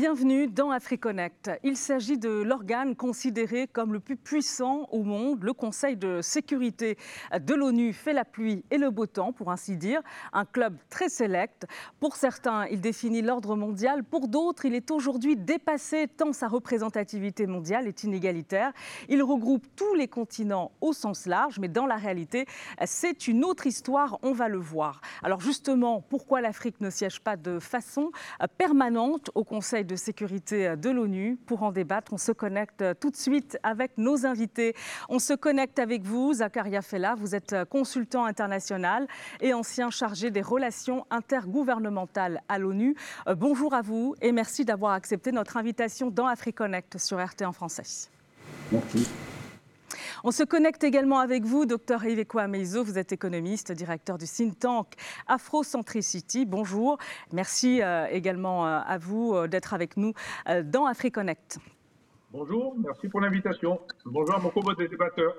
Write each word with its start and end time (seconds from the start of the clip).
bienvenue 0.00 0.46
dans 0.46 0.70
AfriConnect. 0.70 1.50
Il 1.62 1.76
s'agit 1.76 2.16
de 2.16 2.30
l'organe 2.30 2.96
considéré 2.96 3.66
comme 3.66 3.92
le 3.92 4.00
plus 4.00 4.16
puissant 4.16 4.88
au 4.92 5.02
monde. 5.02 5.44
Le 5.44 5.52
Conseil 5.52 5.94
de 5.94 6.22
sécurité 6.22 6.96
de 7.38 7.54
l'ONU 7.54 7.92
fait 7.92 8.14
la 8.14 8.24
pluie 8.24 8.64
et 8.70 8.78
le 8.78 8.88
beau 8.88 9.04
temps, 9.04 9.34
pour 9.34 9.50
ainsi 9.50 9.76
dire. 9.76 10.00
Un 10.32 10.46
club 10.46 10.74
très 10.88 11.10
sélect. 11.10 11.66
Pour 12.00 12.16
certains, 12.16 12.64
il 12.68 12.80
définit 12.80 13.20
l'ordre 13.20 13.56
mondial. 13.56 14.02
Pour 14.02 14.28
d'autres, 14.28 14.64
il 14.64 14.74
est 14.74 14.90
aujourd'hui 14.90 15.36
dépassé 15.36 16.08
tant 16.08 16.32
sa 16.32 16.48
représentativité 16.48 17.46
mondiale 17.46 17.86
est 17.86 18.02
inégalitaire. 18.02 18.72
Il 19.10 19.22
regroupe 19.22 19.66
tous 19.76 19.94
les 19.96 20.08
continents 20.08 20.72
au 20.80 20.94
sens 20.94 21.26
large, 21.26 21.58
mais 21.58 21.68
dans 21.68 21.84
la 21.84 21.96
réalité, 21.96 22.46
c'est 22.86 23.28
une 23.28 23.44
autre 23.44 23.66
histoire, 23.66 24.18
on 24.22 24.32
va 24.32 24.48
le 24.48 24.56
voir. 24.56 25.02
Alors 25.22 25.42
justement, 25.42 26.00
pourquoi 26.00 26.40
l'Afrique 26.40 26.80
ne 26.80 26.88
siège 26.88 27.20
pas 27.20 27.36
de 27.36 27.58
façon 27.58 28.12
permanente 28.56 29.30
au 29.34 29.44
Conseil 29.44 29.84
de 29.90 29.96
sécurité 29.96 30.76
de 30.76 30.90
l'ONU 30.90 31.36
Pour 31.46 31.64
en 31.64 31.72
débattre, 31.72 32.12
on 32.12 32.18
se 32.18 32.32
connecte 32.32 32.84
tout 33.00 33.10
de 33.10 33.16
suite 33.16 33.58
avec 33.62 33.98
nos 33.98 34.24
invités. 34.24 34.74
On 35.08 35.18
se 35.18 35.32
connecte 35.32 35.78
avec 35.78 36.04
vous, 36.04 36.34
Zakaria 36.34 36.80
Fella. 36.80 37.16
Vous 37.16 37.34
êtes 37.34 37.56
consultant 37.68 38.24
international 38.24 39.08
et 39.40 39.52
ancien 39.52 39.90
chargé 39.90 40.30
des 40.30 40.42
relations 40.42 41.06
intergouvernementales 41.10 42.40
à 42.48 42.58
l'ONU. 42.58 42.94
Euh, 43.26 43.34
bonjour 43.34 43.74
à 43.74 43.82
vous 43.82 44.14
et 44.22 44.32
merci 44.32 44.64
d'avoir 44.64 44.92
accepté 44.92 45.32
notre 45.32 45.56
invitation 45.56 46.10
dans 46.10 46.26
AfriConnect 46.26 46.98
sur 46.98 47.18
RT 47.18 47.42
en 47.42 47.52
français. 47.52 48.08
Merci. 48.70 49.08
On 50.24 50.30
se 50.30 50.42
connecte 50.42 50.84
également 50.84 51.18
avec 51.18 51.44
vous, 51.44 51.66
docteur 51.66 52.04
Ivekwa 52.04 52.48
Meizo. 52.48 52.84
Vous 52.84 52.98
êtes 52.98 53.12
économiste, 53.12 53.72
directeur 53.72 54.18
du 54.18 54.26
think 54.26 54.58
tank 54.58 54.94
Afrocentricity. 55.26 56.46
Bonjour. 56.46 56.98
Merci 57.32 57.82
euh, 57.82 58.06
également 58.10 58.66
euh, 58.66 58.80
à 58.86 58.98
vous 58.98 59.34
euh, 59.34 59.48
d'être 59.48 59.74
avec 59.74 59.96
nous 59.96 60.12
dans 60.64 60.86
AfriConnect. 60.86 61.58
Bonjour, 62.32 62.76
merci 62.78 63.08
pour 63.08 63.20
l'invitation. 63.20 63.80
Bonjour 64.04 64.36
à 64.36 64.38
mon 64.38 64.50
co 64.50 64.62
débatteurs. 64.74 65.34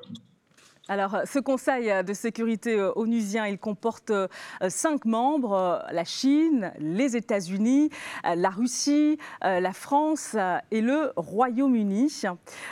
Alors, 0.91 1.19
ce 1.23 1.39
Conseil 1.39 1.89
de 2.03 2.11
sécurité 2.11 2.77
euh, 2.77 2.91
onusien, 2.97 3.47
il 3.47 3.57
comporte 3.57 4.09
euh, 4.09 4.27
cinq 4.67 5.05
membres 5.05 5.53
euh, 5.53 5.79
la 5.93 6.03
Chine, 6.03 6.73
les 6.79 7.15
États-Unis, 7.15 7.89
la 8.35 8.49
Russie, 8.49 9.17
la 9.41 9.71
France 9.71 10.35
et 10.69 10.81
le 10.81 11.13
Royaume-Uni. 11.15 12.23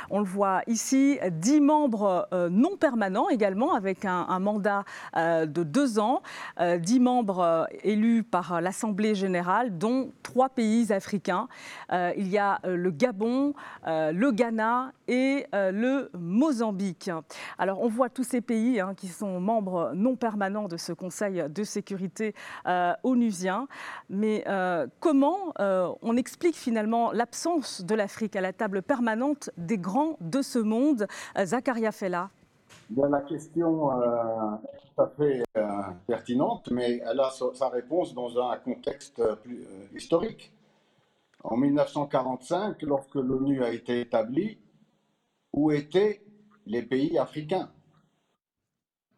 On 0.10 0.20
le 0.20 0.26
voit 0.26 0.64
ici, 0.68 1.18
dix 1.32 1.62
membres 1.62 2.28
non 2.52 2.76
permanents 2.76 3.30
également, 3.30 3.74
avec 3.74 4.04
un, 4.04 4.40
mandat 4.40 4.84
de 5.16 5.64
deux 5.64 6.00
ans, 6.00 6.22
dix 6.80 7.00
membres 7.00 7.68
élus 7.84 8.24
par 8.24 8.62
l'Assemblée 8.62 9.16
générale, 9.16 9.78
dont 9.78 10.12
trois 10.24 10.50
pays 10.50 10.92
africains. 10.92 11.48
Il 11.92 12.28
y 12.28 12.38
a 12.38 12.60
le 12.64 12.92
Gabon, 12.92 13.54
le 13.86 14.32
Ghana 14.32 14.92
et 15.08 15.46
le 15.54 16.10
Mozambique. 16.14 17.12
Alors, 17.58 17.82
on 17.82 17.88
voit 17.88 18.09
tous 18.10 18.24
ces 18.24 18.42
pays 18.42 18.80
hein, 18.80 18.94
qui 18.96 19.08
sont 19.08 19.40
membres 19.40 19.92
non 19.96 20.16
permanents 20.16 20.68
de 20.68 20.78
ce 20.78 20.94
Conseil 20.94 21.44
de 21.50 21.64
sécurité 21.64 22.34
euh, 22.68 22.94
onusien. 23.04 23.68
Mais 24.10 24.44
euh, 24.48 24.88
comment 25.00 25.54
euh, 25.60 25.92
on 26.02 26.18
explique 26.18 26.56
finalement 26.56 27.12
l'absence 27.12 27.84
de 27.84 27.96
l'Afrique 27.96 28.36
à 28.36 28.42
la 28.42 28.54
table 28.54 28.82
permanente 28.82 29.50
des 29.58 29.78
grands 29.78 30.18
de 30.22 30.42
ce 30.42 30.60
monde? 30.60 31.08
Zakaria 31.38 31.92
Fella 31.92 32.30
la 32.96 33.22
question 33.22 33.92
est 34.02 34.96
tout 34.96 35.02
à 35.02 35.08
fait 35.08 35.44
pertinente, 36.08 36.70
mais 36.72 37.02
elle 37.06 37.20
a 37.20 37.30
sa 37.54 37.70
réponse 37.70 38.14
dans 38.14 38.40
un 38.40 38.58
contexte 38.58 39.22
plus 39.44 39.66
historique. 39.96 40.52
En 41.44 41.56
1945, 41.56 42.82
lorsque 42.82 43.16
l'ONU 43.16 43.64
a 43.64 43.72
été 43.72 44.02
établie, 44.02 44.58
où 45.54 45.72
étaient 45.72 46.22
les 46.66 46.84
pays 46.84 47.18
africains? 47.18 47.70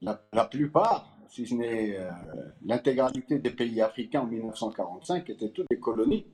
La, 0.01 0.45
plupart, 0.45 1.07
si 1.29 1.45
ce 1.45 1.53
n'est 1.55 1.97
euh, 1.97 2.09
l'intégralité 2.65 3.39
des 3.39 3.51
pays 3.51 3.81
africains 3.81 4.21
en 4.21 4.27
1945, 4.27 5.29
étaient 5.29 5.49
toutes 5.49 5.67
des 5.69 5.79
colonies, 5.79 6.25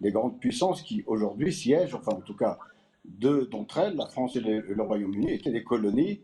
des 0.00 0.10
grandes 0.10 0.38
puissances 0.40 0.82
qui 0.82 1.04
aujourd'hui 1.06 1.52
siègent, 1.52 1.94
enfin 1.94 2.12
en 2.12 2.20
tout 2.20 2.36
cas 2.36 2.58
deux 3.04 3.46
d'entre 3.46 3.78
elles, 3.78 3.96
la 3.96 4.06
France 4.06 4.36
et 4.36 4.40
le, 4.40 4.82
Royaume-Uni, 4.82 5.32
étaient 5.32 5.52
des 5.52 5.64
colonies 5.64 6.20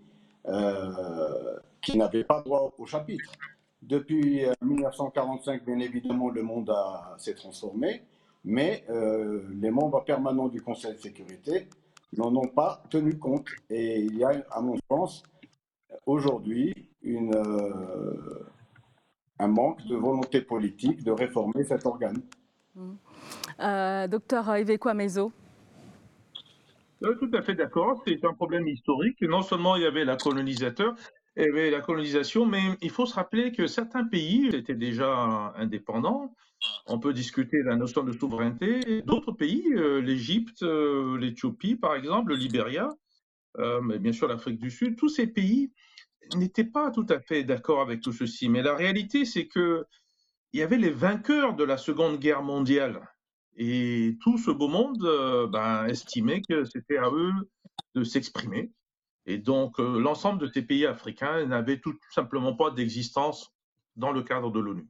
euh, 0.47 1.59
qui 1.83 1.97
n'avaient 1.99 2.25
pas 2.25 2.43
droit 2.43 2.73
au 2.79 2.87
chapitre. 2.87 3.33
Depuis 3.83 4.45
1945, 4.63 5.61
euh, 5.61 5.65
bien 5.65 5.78
évidemment, 5.81 6.31
le 6.31 6.43
monde 6.43 6.73
s'est 7.19 7.34
transformé, 7.34 8.03
mais 8.45 8.84
les 9.61 9.71
membres 9.71 10.05
permanents 10.05 10.49
du 10.49 10.63
Conseil 10.63 10.95
de 10.95 11.01
sécurité 11.01 11.69
n'en 12.17 12.34
ont 12.34 12.49
pas 12.49 12.83
tenu 12.91 13.19
compte. 13.19 13.49
Et 13.71 14.01
il 14.01 14.17
y 14.17 14.25
a, 14.25 14.33
à 14.51 14.61
mon 14.61 14.77
sens, 14.89 15.23
aujourd'hui 16.07 16.75
une, 17.03 17.35
euh, 17.35 18.47
un 19.39 19.49
manque 19.49 19.85
de 19.87 19.97
volonté 19.97 20.41
politique 20.41 21.03
de 21.05 21.11
réformer 21.11 21.65
cet 21.65 21.87
organe. 21.87 22.23
Mmh. 22.75 22.93
Euh, 23.61 24.09
docteur 24.09 24.57
Iveco 24.57 24.93
Mezo. 24.95 25.33
Tout 27.01 27.31
à 27.35 27.43
fait 27.43 27.55
d'accord, 27.55 28.03
c'est 28.07 28.25
un 28.25 28.33
problème 28.33 28.67
historique. 28.67 29.21
Non 29.23 29.43
seulement 29.43 29.77
il 29.77 29.83
y 29.83 29.87
avait 29.87 30.05
la 30.05 30.17
colonisateur, 30.17 30.95
il 31.37 31.45
y 31.45 31.47
avait 31.47 31.71
la 31.71 31.81
colonisation, 31.81 32.47
mais 32.47 32.63
il 32.81 32.91
faut 32.91 33.05
se 33.05 33.15
rappeler 33.15 33.53
que 33.53 33.67
certains 33.67 34.05
pays 34.05 34.49
étaient 34.55 34.75
déjà 34.75 35.53
indépendants. 35.57 36.35
On 36.87 36.99
peut 36.99 37.13
discuter 37.13 37.63
de 37.63 37.69
la 37.69 37.77
notion 37.77 38.03
de 38.03 38.13
souveraineté. 38.13 39.03
D'autres 39.03 39.33
pays, 39.33 39.67
euh, 39.75 40.01
l'Égypte, 40.01 40.63
l'Éthiopie 40.63 41.77
par 41.77 41.95
exemple, 41.95 42.31
le 42.31 42.37
Libéria, 42.37 42.89
mais 43.83 43.99
bien 43.99 44.12
sûr 44.12 44.28
l'Afrique 44.28 44.59
du 44.59 44.71
Sud, 44.71 44.97
tous 44.97 45.09
ces 45.09 45.27
pays 45.27 45.72
n'était 46.34 46.65
pas 46.65 46.91
tout 46.91 47.06
à 47.09 47.21
fait 47.21 47.44
d'accord 47.44 47.81
avec 47.81 48.00
tout 48.00 48.12
ceci. 48.12 48.49
Mais 48.49 48.62
la 48.62 48.75
réalité, 48.75 49.25
c'est 49.25 49.47
que 49.47 49.84
il 50.53 50.61
y 50.61 50.62
avait 50.62 50.78
les 50.78 50.91
vainqueurs 50.91 51.55
de 51.55 51.65
la 51.65 51.77
Seconde 51.77 52.19
Guerre 52.19 52.43
mondiale. 52.43 53.06
Et 53.56 54.16
tout 54.22 54.39
ce 54.39 54.50
beau 54.50 54.69
monde 54.69 55.03
euh, 55.05 55.47
ben, 55.47 55.87
estimait 55.87 56.43
que 56.49 56.65
c'était 56.65 56.99
à 56.99 57.11
eux 57.11 57.33
de 57.95 58.05
s'exprimer. 58.05 58.71
Et 59.27 59.39
donc, 59.39 59.81
euh, 59.81 59.99
l'ensemble 59.99 60.41
de 60.41 60.47
ces 60.47 60.62
pays 60.62 60.87
africains 60.87 61.45
n'avaient 61.47 61.81
tout 61.81 61.99
simplement 62.11 62.55
pas 62.55 62.71
d'existence 62.71 63.53
dans 63.97 64.12
le 64.12 64.22
cadre 64.22 64.50
de 64.50 64.61
l'ONU. 64.61 64.87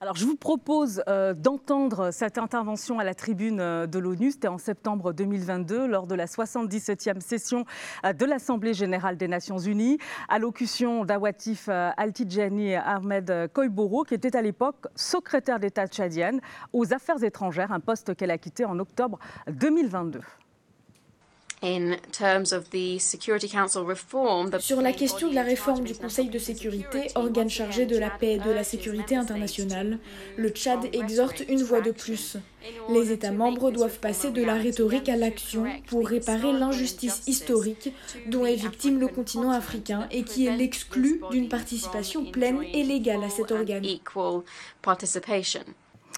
Alors, 0.00 0.16
je 0.16 0.24
vous 0.24 0.36
propose 0.36 1.02
euh, 1.08 1.34
d'entendre 1.34 2.10
cette 2.12 2.38
intervention 2.38 2.98
à 2.98 3.04
la 3.04 3.14
tribune 3.14 3.60
euh, 3.60 3.86
de 3.86 3.98
l'ONU. 3.98 4.30
C'était 4.30 4.48
en 4.48 4.58
septembre 4.58 5.12
2022, 5.12 5.86
lors 5.86 6.06
de 6.06 6.14
la 6.14 6.26
77e 6.26 7.20
session 7.20 7.64
euh, 8.04 8.12
de 8.12 8.24
l'Assemblée 8.24 8.74
générale 8.74 9.16
des 9.16 9.28
Nations 9.28 9.58
unies. 9.58 9.98
Allocution 10.28 11.04
d'Awatif 11.04 11.68
Altidjani 11.68 12.74
Ahmed 12.76 13.50
Koiboro, 13.52 14.04
qui 14.04 14.14
était 14.14 14.36
à 14.36 14.42
l'époque 14.42 14.86
secrétaire 14.94 15.58
d'État 15.58 15.86
tchadienne 15.86 16.40
aux 16.72 16.92
Affaires 16.92 17.22
étrangères, 17.22 17.72
un 17.72 17.80
poste 17.80 18.14
qu'elle 18.14 18.30
a 18.30 18.38
quitté 18.38 18.64
en 18.64 18.78
octobre 18.78 19.18
2022. 19.48 20.20
Sur 24.60 24.80
la 24.80 24.92
question 24.92 25.28
de 25.28 25.34
la 25.34 25.42
réforme 25.42 25.82
du 25.82 25.94
Conseil 25.94 26.28
de 26.28 26.38
sécurité, 26.38 27.08
organe 27.16 27.50
chargé 27.50 27.84
de 27.84 27.98
la 27.98 28.10
paix 28.10 28.34
et 28.34 28.38
de 28.38 28.50
la 28.50 28.62
sécurité 28.62 29.16
internationale, 29.16 29.98
le 30.36 30.50
Tchad 30.50 30.88
exhorte 30.92 31.42
une 31.48 31.64
voix 31.64 31.80
de 31.80 31.90
plus. 31.90 32.36
Les 32.90 33.10
États 33.10 33.32
membres 33.32 33.72
doivent 33.72 33.98
passer 33.98 34.30
de 34.30 34.44
la 34.44 34.54
rhétorique 34.54 35.08
à 35.08 35.16
l'action 35.16 35.64
pour 35.88 36.06
réparer 36.06 36.52
l'injustice 36.52 37.22
historique 37.26 37.92
dont 38.26 38.46
est 38.46 38.54
victime 38.54 39.00
le 39.00 39.08
continent 39.08 39.50
africain 39.50 40.06
et 40.12 40.22
qui 40.22 40.46
est 40.46 40.56
l'exclu 40.56 41.20
d'une 41.32 41.48
participation 41.48 42.24
pleine 42.30 42.62
et 42.72 42.84
légale 42.84 43.24
à 43.24 43.30
cet 43.30 43.50
organe. 43.50 43.84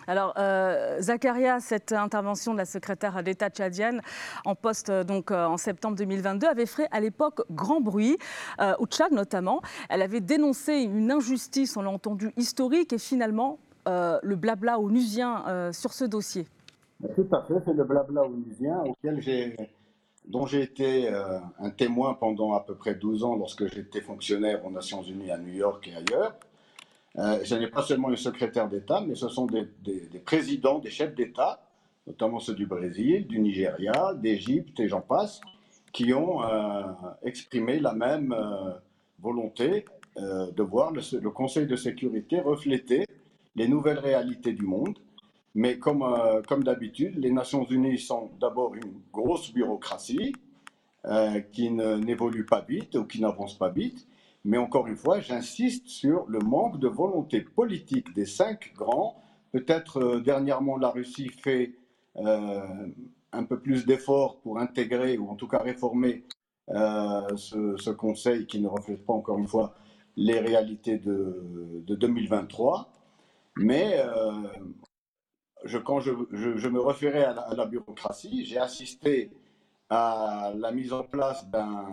Alors, 0.07 0.35
euh, 0.39 1.01
Zakaria, 1.01 1.61
cette 1.61 1.93
intervention 1.93 2.53
de 2.53 2.59
la 2.59 2.65
secrétaire 2.65 3.23
d'État 3.23 3.51
tchadienne 3.51 4.01
en 4.45 4.55
poste 4.55 4.91
euh, 4.91 5.05
donc 5.05 5.31
euh, 5.31 5.47
en 5.47 5.57
septembre 5.57 5.97
2022 5.97 6.47
avait 6.47 6.67
fait 6.67 6.87
à 6.91 7.01
l'époque 7.01 7.43
grand 7.51 7.81
bruit, 7.81 8.17
au 8.79 8.87
Tchad 8.87 9.13
notamment. 9.13 9.61
Elle 9.89 10.03
avait 10.03 10.21
dénoncé 10.21 10.75
une 10.83 11.11
injustice, 11.11 11.77
on 11.77 11.83
l'a 11.83 11.91
entendu, 11.91 12.33
historique 12.37 12.93
et 12.93 12.99
finalement 12.99 13.59
le 13.87 14.35
blabla 14.35 14.79
onusien 14.79 15.73
sur 15.73 15.93
ce 15.93 16.05
dossier. 16.05 16.47
Tout 17.15 17.27
à 17.33 17.43
fait, 17.43 17.55
c'est 17.65 17.73
le 17.73 17.85
blabla 17.85 18.23
onusien 18.23 18.85
dont 20.27 20.47
j'ai 20.47 20.63
été 20.63 21.09
un 21.59 21.71
témoin 21.71 22.15
pendant 22.15 22.55
à 22.55 22.61
peu 22.61 22.75
près 22.75 22.95
12 22.95 23.25
ans 23.25 23.37
lorsque 23.37 23.67
j'étais 23.67 24.01
fonctionnaire 24.01 24.65
aux 24.65 24.71
Nations 24.71 25.03
Unies 25.03 25.31
à 25.31 25.39
New 25.39 25.53
York 25.53 25.89
et 25.89 25.95
ailleurs. 25.95 26.35
Euh, 27.19 27.45
ce 27.45 27.55
n'est 27.55 27.69
pas 27.69 27.83
seulement 27.83 28.09
un 28.09 28.17
secrétaire 28.17 28.69
d'État, 28.69 29.03
mais 29.07 29.15
ce 29.15 29.29
sont 29.29 29.47
des, 29.47 29.67
présidents, 30.25 30.79
des 30.79 30.91
chefs 30.91 31.15
d'État, 31.15 31.61
notamment 32.07 32.39
ceux 32.39 32.55
du 32.55 32.67
Brésil, 32.67 33.27
du 33.27 33.41
Nigeria, 33.41 34.15
d'Égypte 34.15 34.79
et 34.81 34.89
j'en 34.89 35.01
passe, 35.01 35.41
qui 35.93 36.15
ont 36.15 36.43
euh, 36.45 36.83
exprimé 37.23 37.81
la 37.81 37.93
même 37.95 38.33
euh, 38.33 38.73
volonté 39.19 39.85
de 40.17 40.63
voir 40.63 40.93
le, 40.93 41.31
Conseil 41.31 41.67
de 41.67 41.77
sécurité 41.77 42.41
refléter 42.41 43.07
les 43.55 43.69
nouvelles 43.69 44.01
réalités 44.01 44.53
du 44.53 44.67
monde 44.67 44.99
Mais 45.55 45.79
comme, 45.79 46.05
comme 46.47 46.63
d'habitude, 46.63 47.17
les 47.17 47.31
Nations 47.31 47.65
Unies 47.65 47.99
sont 47.99 48.29
d'abord 48.39 48.75
une 48.75 49.01
grosse 49.13 49.53
bureaucratie 49.53 50.35
qui 51.53 51.71
n'évolue 51.71 52.45
pas 52.45 52.61
vite 52.61 52.97
ou 52.97 53.05
qui 53.05 53.21
n'avance 53.21 53.57
pas 53.57 53.71
vite. 53.71 54.07
Mais 54.45 54.57
encore 54.57 54.87
une 54.87 54.97
fois, 54.97 55.21
j'insiste 55.21 55.87
sur 55.89 56.25
le 56.29 56.39
manque 56.39 56.79
de 56.79 56.89
volonté 56.89 57.41
politique 57.43 58.15
des 58.15 58.27
cinq 58.27 58.73
grands. 58.75 59.21
Peut-être 59.53 60.21
dernièrement, 60.21 60.77
la 60.77 60.91
Russie 60.91 61.29
fait 61.29 61.75
un 63.33 63.45
peu 63.45 63.61
plus 63.61 63.87
d'efforts 63.87 64.41
pour 64.41 64.59
intégrer 64.59 65.19
ou 65.19 65.29
en 65.29 65.37
tout 65.37 65.49
cas 65.49 65.59
réformer 65.59 66.25
euh, 66.71 67.37
ce, 67.37 67.91
Conseil 67.91 68.47
qui 68.47 68.61
ne 68.61 68.69
reflète 68.69 69.05
pas 69.05 69.13
encore 69.13 69.39
une 69.39 69.49
fois 69.49 69.75
les 70.17 70.39
réalités 70.39 70.99
de, 70.99 71.83
2023. 71.89 72.93
Mais 73.57 74.01
euh, 74.01 75.79
quand 75.85 76.01
je, 76.01 76.13
me 76.69 76.81
référais 76.81 77.25
à 77.25 77.55
la, 77.55 77.67
bureaucratie, 77.67 78.45
j'ai 78.45 78.59
assisté 78.59 79.31
à 79.89 80.53
la 80.57 80.71
mise 80.71 80.93
en 80.93 81.03
place 81.03 81.49
d'un 81.51 81.87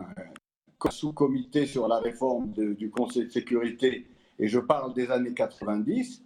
sous-comité 0.89 1.65
sur 1.65 1.87
la 1.87 1.99
réforme 1.99 2.51
du 2.51 2.89
Conseil 2.89 3.25
de 3.25 3.31
sécurité, 3.31 4.07
et 4.39 4.47
je 4.47 4.59
parle 4.59 4.93
des 4.93 5.11
années 5.11 5.33
90. 5.33 6.23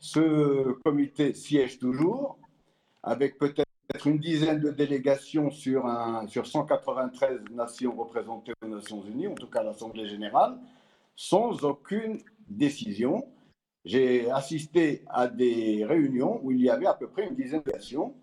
ce 0.00 0.72
comité 0.82 1.34
siège 1.34 1.78
toujours, 1.78 2.38
avec 3.02 3.38
peut-être 3.38 4.06
une 4.06 4.18
dizaine 4.18 4.60
de 4.60 4.70
délégations 4.70 5.50
sur, 5.50 5.86
un, 5.86 6.26
sur 6.28 6.46
193 6.46 7.42
nations 7.50 7.94
représentées 7.96 8.52
aux 8.62 8.68
Nations 8.68 9.02
Unies, 9.02 9.28
en 9.28 9.34
tout 9.34 9.48
cas 9.48 9.62
l'Assemblée 9.62 10.06
générale, 10.06 10.58
sans 11.16 11.64
aucune 11.64 12.20
décision. 12.48 13.26
J'ai 13.84 14.30
assisté 14.30 15.04
à 15.08 15.26
des 15.28 15.84
réunions 15.84 16.40
où 16.42 16.50
il 16.50 16.60
y 16.60 16.70
avait 16.70 16.86
à 16.86 16.94
peu 16.94 17.08
près 17.08 17.26
une 17.26 17.34
dizaine 17.34 17.62
de 17.64 17.72
nations 17.72 18.14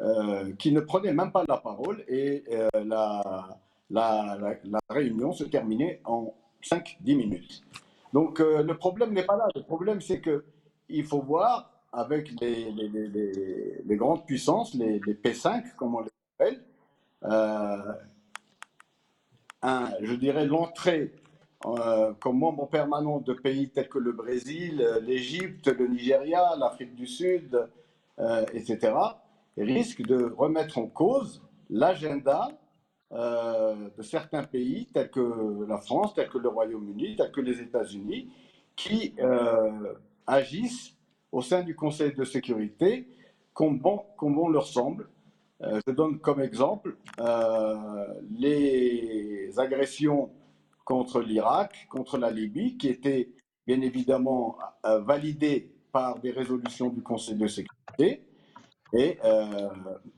euh, 0.00 0.52
qui 0.54 0.72
ne 0.72 0.80
prenaient 0.80 1.12
même 1.12 1.32
pas 1.32 1.44
la 1.48 1.56
parole 1.56 2.04
et 2.08 2.44
euh, 2.50 2.68
la, 2.84 3.58
la, 3.90 4.38
réunion 4.88 5.32
se 5.32 5.44
terminait 5.44 6.00
en 6.04 6.34
5-10 6.62 7.16
minutes. 7.16 7.62
Donc 8.12 8.40
euh, 8.40 8.62
le 8.62 8.76
problème 8.76 9.12
n'est 9.12 9.24
pas 9.24 9.36
là. 9.36 9.46
Le 9.54 9.62
problème, 9.62 10.00
c'est 10.00 10.20
qu'il 10.20 11.04
faut 11.04 11.22
voir 11.22 11.70
avec 11.92 12.30
les, 12.40 13.96
grandes 13.96 14.26
puissances, 14.26 14.74
les, 14.74 14.98
P5, 15.00 15.74
comme 15.76 15.94
on 15.94 16.00
les 16.00 16.10
appelle, 16.38 16.62
euh, 17.24 17.92
un, 19.62 19.90
je 20.02 20.14
dirais 20.14 20.44
l'entrée 20.46 21.14
euh, 21.64 22.12
comme 22.20 22.38
membre 22.38 22.68
permanent 22.68 23.18
de 23.20 23.32
pays 23.32 23.70
tels 23.70 23.88
que 23.88 23.98
le 23.98 24.12
Brésil, 24.12 24.86
l'Égypte, 25.02 25.68
le 25.68 25.88
Nigeria, 25.88 26.54
l'Afrique 26.58 26.94
du 26.94 27.06
Sud, 27.06 27.68
etc., 28.52 28.94
risque 29.56 30.02
de 30.02 30.34
remettre 30.36 30.78
en 30.78 30.86
cause 30.86 31.42
l'agenda 31.70 32.50
de 33.16 34.02
certains 34.02 34.44
pays 34.44 34.86
tels 34.92 35.10
que 35.10 35.66
la 35.66 35.78
France, 35.78 36.14
tels 36.14 36.28
que 36.28 36.38
le 36.38 36.48
Royaume-Uni, 36.48 37.16
tels 37.16 37.32
que 37.32 37.40
les 37.40 37.60
États-Unis, 37.60 38.30
qui 38.74 39.14
agissent 40.26 40.96
au 41.32 41.42
sein 41.42 41.62
du 41.62 41.74
Conseil 41.74 42.12
de 42.14 42.24
sécurité 42.24 43.08
comme 43.56 43.78
bon, 43.78 44.48
leur 44.48 44.66
semble. 44.66 45.08
Euh, 45.62 45.80
je 45.86 45.92
donne 45.92 46.18
comme 46.18 46.40
exemple 46.42 46.96
euh, 47.18 48.06
les 48.38 49.58
agressions 49.58 50.30
contre 50.84 51.22
l'Irak, 51.22 51.88
contre 51.90 52.18
la 52.18 52.30
Libye, 52.30 52.76
qui 52.76 52.88
étaient 52.88 53.30
bien 53.66 53.80
évidemment 53.80 54.58
euh, 54.84 55.00
validées 55.00 55.72
par 55.90 56.18
des 56.18 56.30
résolutions 56.30 56.90
du 56.90 57.02
Conseil 57.02 57.36
de 57.36 57.46
sécurité 57.46 58.22
et 58.92 59.18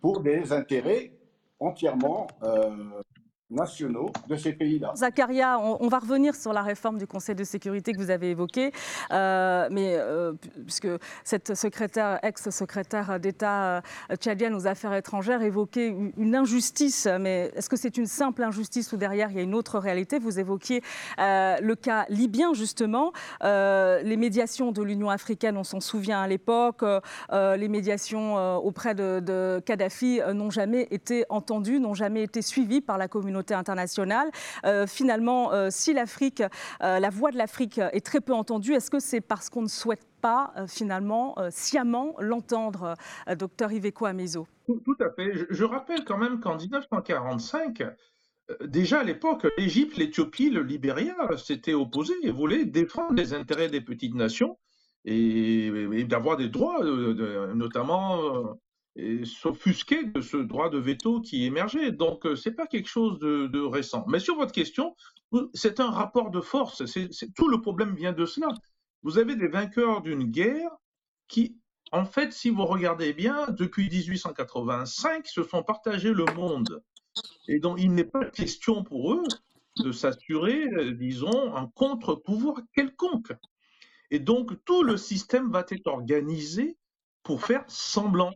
pour 0.03 0.21
des 0.21 0.53
intérêts 0.53 1.13
entièrement 1.61 2.27
nationaux 3.51 4.11
de 4.29 4.37
ces 4.37 4.53
pays-là. 4.53 4.93
Zacharia, 4.95 5.59
on, 5.59 5.89
va 5.89 5.99
revenir 5.99 6.35
sur 6.35 6.53
la 6.53 6.63
réforme 6.63 6.99
du 6.99 7.07
Conseil 7.07 7.35
de 7.35 7.45
sécurité 7.45 7.93
que 7.93 7.99
vous 7.99 8.11
avez 8.11 8.31
évoquée, 8.31 8.73
euh, 9.11 9.69
mais 9.71 9.97
euh, 9.97 10.35
puisque 10.65 10.89
cette 11.25 11.55
secrétaire, 11.55 12.19
ex-secrétaire 12.23 13.19
d'État 13.19 13.79
euh, 13.79 13.81
tchadienne 14.17 14.55
aux 14.55 14.67
affaires 14.67 14.93
étrangères 14.93 15.41
évoquait 15.43 15.95
une 16.17 16.37
injustice, 16.37 17.09
mais 17.21 17.51
est-ce 17.57 17.71
que 17.71 17.77
c'est 17.77 17.97
une 17.97 18.07
simple 18.07 18.43
injustice 18.43 18.93
ou 18.93 18.99
derrière 18.99 19.31
il 19.31 19.37
y 19.37 19.41
a 19.41 19.43
une 19.43 19.55
autre 19.55 19.79
réalité? 19.79 20.19
Vous 20.19 20.39
évoquiez 20.39 20.83
le 21.19 21.75
cas 21.75 22.05
libyen 22.11 22.53
justement, 22.53 23.13
les 23.43 24.17
médiations 24.17 24.73
de 24.73 24.83
l'Union 24.83 25.09
africaine, 25.09 25.57
on 25.57 25.65
s'en 25.65 25.81
souvient 25.81 26.21
à 26.21 26.29
l'époque, 26.29 26.85
les 27.33 27.69
médiations 27.69 28.59
auprès 28.59 28.95
de 28.95 29.63
Kadhafi 29.65 30.21
n'ont 30.35 30.51
jamais 30.51 30.87
été 30.91 31.25
entendues, 31.31 31.81
n'ont 31.81 31.95
jamais 31.95 32.23
été 32.23 32.43
suivies 32.43 32.81
par 32.81 32.99
la 32.99 33.09
communauté 33.09 33.38
internationale. 33.51 34.31
Euh, 34.65 34.87
finalement, 34.87 35.53
euh, 35.53 35.69
si 35.71 35.93
l'Afrique, 35.93 36.43
euh, 36.83 36.99
la 36.99 37.11
voix 37.11 37.31
de 37.31 37.37
l'Afrique 37.37 37.79
est 37.79 38.05
très 38.05 38.21
peu 38.21 38.33
entendue, 38.33 38.75
est-ce 38.75 38.91
que 38.91 39.01
c'est 39.01 39.21
parce 39.21 39.49
qu'on 39.51 39.63
ne 39.63 39.69
souhaite 39.69 40.07
pas 40.21 40.53
finalement 40.67 41.37
sciemment 41.51 42.17
l'entendre, 42.19 42.95
docteur 43.39 43.71
Iveco 43.71 44.07
Amezo? 44.07 44.49
Tout, 44.67 44.97
à 45.01 45.11
fait. 45.11 45.47
Je, 45.49 45.65
rappelle 45.65 46.05
quand 46.05 46.19
même 46.19 46.41
qu'en 46.41 46.57
1945, 46.57 47.85
déjà 48.65 48.99
à 48.99 49.05
l'époque, 49.05 49.47
l'Égypte, 49.57 49.97
l'Éthiopie, 49.97 50.51
le 50.51 50.65
Libéria 50.65 51.15
s'étaient 51.37 51.75
opposés 51.75 52.17
et 52.25 52.33
voulaient 52.33 52.65
défendre 52.65 53.15
les 53.15 53.33
intérêts 53.33 53.69
des 53.69 53.81
petites 53.81 54.17
nations 54.17 54.59
et, 55.05 56.05
d'avoir 56.09 56.37
des 56.37 56.49
droits, 56.49 56.83
notamment 57.55 58.59
s'offusquer 59.25 60.05
de 60.05 60.21
ce 60.21 60.37
droit 60.37 60.71
de 60.71 60.79
veto 60.79 61.21
qui 61.21 61.45
émergeait. 61.45 61.93
Donc, 61.93 62.27
euh, 62.27 62.37
ce 62.37 62.49
n'est 62.49 62.55
pas 62.55 62.67
quelque 62.67 62.89
chose 62.89 63.19
de, 63.19 63.61
récent. 63.61 64.05
Mais 64.09 64.19
sur 64.19 64.37
votre 64.37 64.53
question, 64.53 64.97
c'est 65.55 65.81
un 65.81 65.91
rapport 65.91 66.31
de 66.31 66.41
force. 66.41 66.83
Tout 67.37 67.49
le 67.49 67.61
problème 67.61 67.95
vient 67.95 68.13
de 68.13 68.27
cela. 68.27 68.49
Vous 69.03 69.19
avez 69.19 69.37
des 69.37 69.49
vainqueurs 69.49 70.03
d'une 70.03 70.25
guerre 70.25 70.71
qui, 71.29 71.57
en 71.93 72.05
fait, 72.05 72.33
si 72.33 72.51
vous 72.51 72.65
regardez 72.65 73.13
bien, 73.13 73.47
depuis 73.51 73.89
1885, 73.89 75.27
se 75.27 75.43
sont 75.43 75.63
partagés 75.63 76.13
le 76.13 76.25
monde. 76.35 76.83
Et 77.47 77.61
donc, 77.61 77.79
il 77.81 77.95
n'est 77.95 78.05
pas 78.05 78.25
question 78.25 78.83
pour 78.83 79.15
eux 79.15 79.25
de 79.77 79.93
s'assurer, 79.93 80.67
euh, 80.73 80.93
disons, 80.93 81.55
un 81.55 81.69
contre-pouvoir 81.69 82.63
quelconque. 82.75 83.33
Et 84.11 84.19
donc, 84.19 84.65
tout 84.65 84.83
le 84.83 84.97
système 84.97 85.53
va 85.53 85.65
être 85.69 85.87
organisé 85.87 86.77
pour 87.23 87.45
faire 87.45 87.65
semblant 87.69 88.33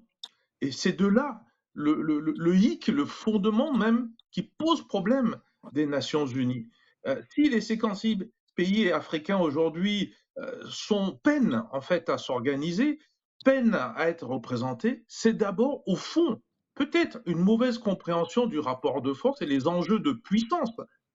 et 0.63 0.71
c'est 0.71 0.93
de 0.93 1.07
là 1.07 1.45
le, 1.75 2.55
hic, 2.55 2.87
le 2.87 3.05
fondement 3.05 3.75
même 3.75 4.13
qui 4.31 4.43
pose 4.43 4.87
problème 4.87 5.41
des 5.73 5.87
Nations 5.87 6.27
Unies. 6.27 6.69
Euh, 7.07 7.21
si 7.35 7.49
les 7.49 7.61
56 7.61 8.19
pays 8.55 8.91
africains 8.93 9.39
aujourd'hui 9.39 10.15
euh, 10.39 10.63
sont 10.71 11.19
peine 11.25 11.65
en 11.73 11.81
fait 11.81 12.09
à 12.09 12.17
s'organiser, 12.17 13.01
peine 13.45 13.75
à 13.75 14.09
être 14.09 14.25
représentés, 14.25 15.05
c'est 15.09 15.33
d'abord 15.33 15.83
au 15.89 15.97
fond 15.97 16.41
peut-être 16.75 17.21
une 17.27 17.41
mauvaise 17.41 17.79
compréhension 17.79 18.47
du 18.47 18.61
rapport 18.61 19.03
de 19.03 19.13
force 19.13 19.43
et 19.43 19.47
les 19.47 19.67
enjeux 19.67 19.99
de 19.99 20.13
puissance. 20.13 20.71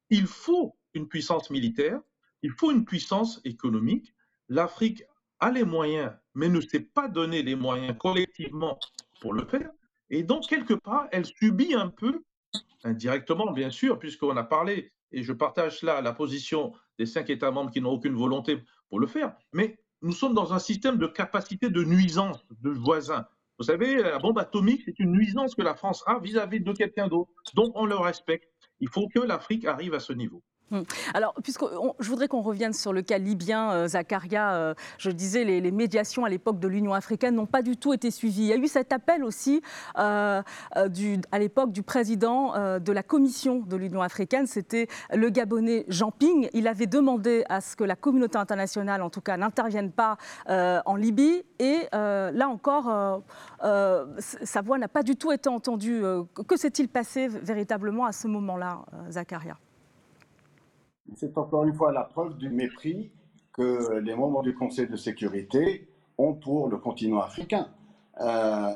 Il 0.10 0.28
faut 0.28 0.78
une 0.94 1.08
puissance 1.08 1.50
militaire, 1.50 2.02
il 2.42 2.52
faut 2.52 2.72
une 2.72 2.84
puissance 2.84 3.40
économique. 3.46 4.14
L'Afrique 4.50 5.04
a 5.40 5.52
les 5.52 5.64
moyens, 5.64 6.12
mais 6.34 6.50
ne 6.50 6.60
s'est 6.60 6.82
pas 6.82 7.08
donné 7.08 7.44
les 7.44 7.56
moyens 7.56 7.96
collectivement 7.98 8.78
pour 9.20 9.34
le 9.34 9.46
faire. 9.46 9.70
Et 10.10 10.24
donc, 10.24 10.48
quelque 10.48 10.74
part, 10.74 11.08
elle 11.12 11.26
subit 11.26 11.74
un 11.74 11.90
peu, 11.90 12.24
indirectement 12.84 13.52
bien 13.52 13.70
sûr, 13.70 14.00
puisqu'on 14.00 14.38
a 14.38 14.44
parlé, 14.44 14.92
et 15.12 15.24
je 15.24 15.34
partage 15.34 15.82
là 15.84 16.02
la 16.02 16.14
position 16.14 16.74
des 16.98 17.06
cinq 17.06 17.30
États 17.30 17.52
membres 17.52 17.72
qui 17.72 17.82
n'ont 17.82 17.92
aucune 17.92 18.16
volonté 18.16 18.62
pour 18.90 19.00
le 19.00 19.08
faire, 19.08 19.36
mais 19.54 19.78
nous 20.02 20.12
sommes 20.12 20.34
dans 20.34 20.54
un 20.54 20.60
système 20.60 20.98
de 20.98 21.08
capacité 21.08 21.70
de 21.70 21.84
nuisance 21.84 22.46
de 22.62 22.70
voisins. 22.70 23.26
Vous 23.60 23.66
savez, 23.66 23.96
la 23.96 24.20
bombe 24.20 24.38
atomique, 24.38 24.84
c'est 24.86 25.00
une 25.00 25.12
nuisance 25.12 25.56
que 25.56 25.64
la 25.64 25.74
France 25.74 26.04
a 26.06 26.20
vis-à-vis 26.20 26.62
de 26.62 26.72
quelqu'un 26.74 27.08
d'autre. 27.08 27.32
Donc, 27.56 27.72
on 27.74 27.86
le 27.86 27.96
respecte. 27.96 28.48
Il 28.80 28.90
faut 28.90 29.08
que 29.08 29.20
l'Afrique 29.20 29.66
arrive 29.66 29.96
à 29.96 30.00
ce 30.00 30.14
niveau. 30.14 30.44
Hum. 30.70 30.84
Alors, 31.14 31.34
puisque 31.42 31.64
je 32.00 32.10
voudrais 32.10 32.28
qu'on 32.28 32.42
revienne 32.42 32.74
sur 32.74 32.92
le 32.92 33.02
cas 33.02 33.18
libyen, 33.18 33.72
euh, 33.72 33.88
Zakaria, 33.88 34.54
euh, 34.54 34.74
je 34.98 35.12
disais, 35.12 35.46
les, 35.46 35.72
médiations 35.72 36.26
à 36.26 36.30
l'époque 36.30 36.60
de 36.60 36.68
l'Union 36.68 36.94
africaine 36.94 37.36
n'ont 37.36 37.46
pas 37.46 37.62
du 37.62 37.78
tout 37.78 37.94
été 37.94 38.12
suivies. 38.12 38.42
Il 38.42 38.48
y 38.48 38.54
a 38.54 38.58
eu 38.58 38.68
cet 38.68 38.92
appel 38.92 39.24
aussi 39.24 39.62
euh, 39.98 40.42
à 40.74 41.40
l'époque 41.40 41.72
du 41.72 41.84
président 41.84 42.54
de 42.80 42.92
la 42.92 43.04
commission 43.04 43.60
de 43.60 43.76
l'Union 43.76 44.02
africaine, 44.02 44.48
c'était 44.48 44.88
le 45.14 45.30
Gabonais 45.30 45.86
Jean 45.88 46.12
Ping. 46.12 46.50
Il 46.54 46.68
avait 46.68 46.88
demandé 46.88 47.44
à 47.50 47.62
ce 47.62 47.76
que 47.76 47.84
la 47.84 47.96
communauté 47.96 48.38
internationale, 48.38 49.02
en 49.02 49.10
tout 49.10 49.22
cas, 49.22 49.38
n'intervienne 49.38 49.92
pas 49.92 50.18
en 50.48 50.96
Libye. 50.96 51.44
Et 51.60 51.88
là 51.92 52.50
encore, 52.50 53.22
sa 53.62 54.62
voix 54.62 54.78
n'a 54.78 54.88
pas 54.88 55.04
du 55.04 55.16
tout 55.16 55.32
été 55.32 55.50
entendue. 55.50 56.02
que 56.48 56.58
s'est-il 56.58 56.88
passé 56.88 57.28
véritablement 57.28 58.06
à 58.06 58.12
ce 58.12 58.28
moment-là, 58.28 58.86
Zakaria? 59.10 59.58
C'est 61.16 61.38
encore 61.38 61.66
une 61.66 61.74
fois 61.74 61.92
la 61.92 62.04
preuve 62.04 62.38
du 62.38 62.50
mépris 62.50 63.12
que 63.54 64.00
les 64.00 64.16
membres 64.16 64.44
du 64.44 64.54
Conseil 64.54 64.88
de 64.88 64.96
sécurité 64.96 65.88
ont 66.18 66.34
pour 66.34 66.70
le 66.70 66.78
continent 66.78 67.22
africain. 67.22 67.70
Euh, 68.22 68.74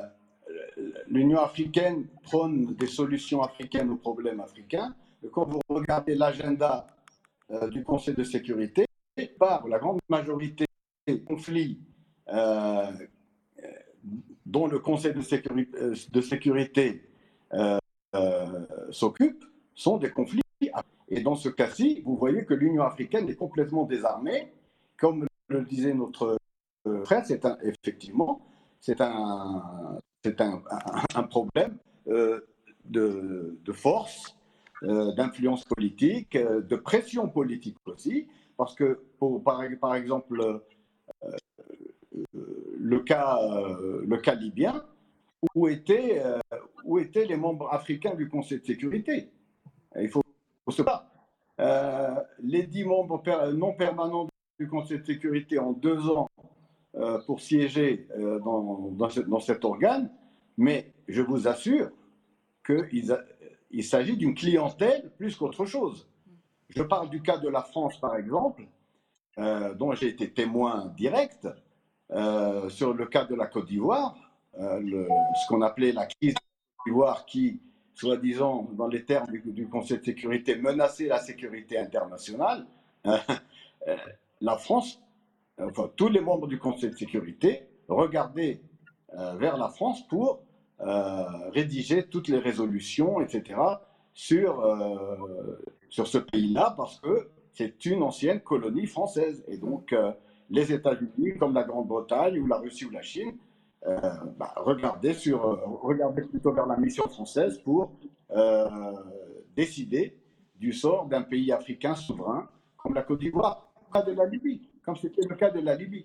L'Union 1.08 1.40
africaine 1.40 2.06
prône 2.22 2.74
des 2.74 2.86
solutions 2.86 3.42
africaines 3.42 3.90
aux 3.90 3.96
problèmes 3.96 4.40
africains. 4.40 4.94
Quand 5.32 5.48
vous 5.48 5.60
regardez 5.68 6.14
l'agenda 6.14 6.86
euh, 7.50 7.68
du 7.68 7.84
Conseil 7.84 8.14
de 8.14 8.24
sécurité, 8.24 8.86
par 9.38 9.68
la 9.68 9.78
grande 9.78 10.00
majorité 10.08 10.64
des 11.06 11.20
conflits 11.22 11.78
euh, 12.28 12.90
dont 14.44 14.66
le 14.66 14.78
Conseil 14.78 15.14
de 15.14 15.20
sécurité 15.20 17.02
s'occupe 18.90 19.44
sont 19.74 19.98
des 19.98 20.10
conflits. 20.10 20.41
Et 21.08 21.20
dans 21.22 21.34
ce 21.34 21.48
cas-ci, 21.48 22.02
vous 22.04 22.16
voyez 22.16 22.44
que 22.44 22.54
l'Union 22.54 22.82
africaine 22.82 23.28
est 23.28 23.36
complètement 23.36 23.84
désarmée. 23.84 24.52
Comme 24.98 25.26
le 25.48 25.62
disait 25.62 25.94
notre 25.94 26.38
frère, 27.04 27.24
c'est 27.26 27.46
effectivement, 27.62 28.40
c'est 28.80 29.00
un, 29.00 29.62
c'est 30.24 30.40
un, 30.40 31.22
problème 31.24 31.76
euh, 32.08 32.40
de, 32.84 33.58
de, 33.64 33.72
force, 33.72 34.36
euh, 34.84 35.12
d'influence 35.14 35.64
politique, 35.64 36.36
euh, 36.36 36.60
de 36.60 36.76
pression 36.76 37.28
politique 37.28 37.76
aussi, 37.86 38.28
parce 38.56 38.74
que 38.74 39.00
par, 39.44 39.62
par 39.80 39.94
exemple 39.94 40.62
le, 42.78 43.00
cas, 43.00 43.38
le 44.06 44.16
cas 44.18 44.34
libyen, 44.34 44.84
où 45.54 45.66
étaient, 45.66 46.22
où 46.84 46.98
étaient 46.98 47.24
les 47.24 47.36
membres 47.36 47.72
africains 47.72 48.14
du 48.14 48.28
Conseil 48.28 48.60
de 48.60 48.64
sécurité. 48.66 49.30
Il 50.00 50.08
faut, 50.08 50.21
se 50.72 50.82
battre. 50.82 51.06
les 52.40 52.66
dix 52.66 52.84
membres 52.84 53.22
non 53.52 53.74
permanents 53.74 54.28
du 54.58 54.68
Conseil 54.68 55.00
de 55.00 55.06
sécurité 55.06 55.58
en 55.58 55.72
deux 55.72 56.08
ans 56.08 56.28
euh, 56.94 57.18
pour 57.26 57.40
siéger 57.40 58.06
euh, 58.18 58.38
dans, 58.38 59.40
cet 59.40 59.64
organe, 59.64 60.10
mais 60.58 60.92
je 61.08 61.22
vous 61.22 61.48
assure 61.48 61.90
qu'il 62.66 63.16
il 63.70 63.84
s'agit 63.84 64.16
d'une 64.18 64.34
clientèle 64.34 65.10
plus 65.16 65.34
qu'autre 65.34 65.64
chose. 65.64 66.06
Je 66.68 66.82
parle 66.82 67.08
du 67.08 67.22
cas 67.22 67.38
de 67.38 67.48
la 67.48 67.62
France, 67.62 67.98
par 67.98 68.16
exemple, 68.16 68.66
euh, 69.38 69.72
dont 69.72 69.92
j'ai 69.92 70.08
été 70.08 70.30
témoin 70.30 70.92
direct, 70.96 71.48
sur 72.68 72.92
le 72.92 73.06
cas 73.06 73.24
de 73.24 73.34
la 73.34 73.46
Côte 73.46 73.68
d'Ivoire, 73.68 74.14
ce 74.54 75.48
qu'on 75.48 75.62
appelait 75.62 75.92
la 75.92 76.04
crise 76.04 76.34
de 76.34 76.40
Côte 76.40 76.84
d'Ivoire 76.84 77.24
qui, 77.24 77.62
soi-disant, 77.94 78.68
dans 78.72 78.88
les 78.88 79.04
termes 79.04 79.30
du, 79.30 79.68
Conseil 79.68 79.98
de 79.98 80.04
sécurité, 80.04 80.56
menaçait 80.56 81.06
la 81.06 81.18
sécurité 81.18 81.78
internationale. 81.78 82.66
la 84.40 84.56
France 84.56 85.02
enfin 85.60 85.90
tous 85.96 86.08
les 86.08 86.20
membres 86.20 86.46
du 86.46 86.58
Conseil 86.58 86.90
de 86.90 86.96
sécurité 86.96 87.66
regardaient 87.88 88.60
euh, 89.18 89.34
vers 89.34 89.56
la 89.56 89.68
France 89.68 90.06
pour 90.08 90.40
euh, 90.80 91.50
rédiger 91.50 92.04
toutes 92.04 92.28
les 92.28 92.38
résolutions, 92.38 93.20
etc., 93.20 93.60
sur, 94.14 94.60
euh, 94.60 95.58
sur 95.88 96.06
ce 96.06 96.18
pays-là, 96.18 96.74
parce 96.76 97.00
que 97.00 97.28
c'est 97.52 97.84
une 97.86 98.02
ancienne 98.02 98.40
colonie 98.40 98.86
française. 98.86 99.44
Et 99.48 99.56
donc, 99.56 99.94
les 100.50 100.72
États-Unis, 100.72 101.38
comme 101.38 101.54
la 101.54 101.64
Grande-Bretagne 101.64 102.38
ou 102.38 102.46
la 102.46 102.56
Russie 102.56 102.86
ou 102.86 102.90
la 102.90 103.02
Chine, 103.02 103.36
bah, 103.84 104.52
regardaient, 104.56 105.14
sur, 105.14 105.42
regardaient 105.82 106.22
plutôt 106.22 106.52
vers 106.52 106.66
la 106.66 106.76
mission 106.76 107.04
française 107.08 107.58
pour 107.58 107.92
décider 109.56 110.16
du 110.56 110.72
sort 110.72 111.06
d'un 111.06 111.22
pays 111.22 111.52
africain 111.52 111.94
souverain 111.94 112.48
comme 112.76 112.94
la 112.94 113.02
Côte 113.02 113.20
d'Ivoire, 113.20 113.72
pas 113.92 114.02
de 114.02 114.12
la 114.12 114.26
Libye 114.26 114.72
comme 114.84 114.96
c'était 114.96 115.22
le 115.28 115.34
cas 115.34 115.50
de 115.50 115.60
la 115.60 115.76
Libye. 115.76 116.04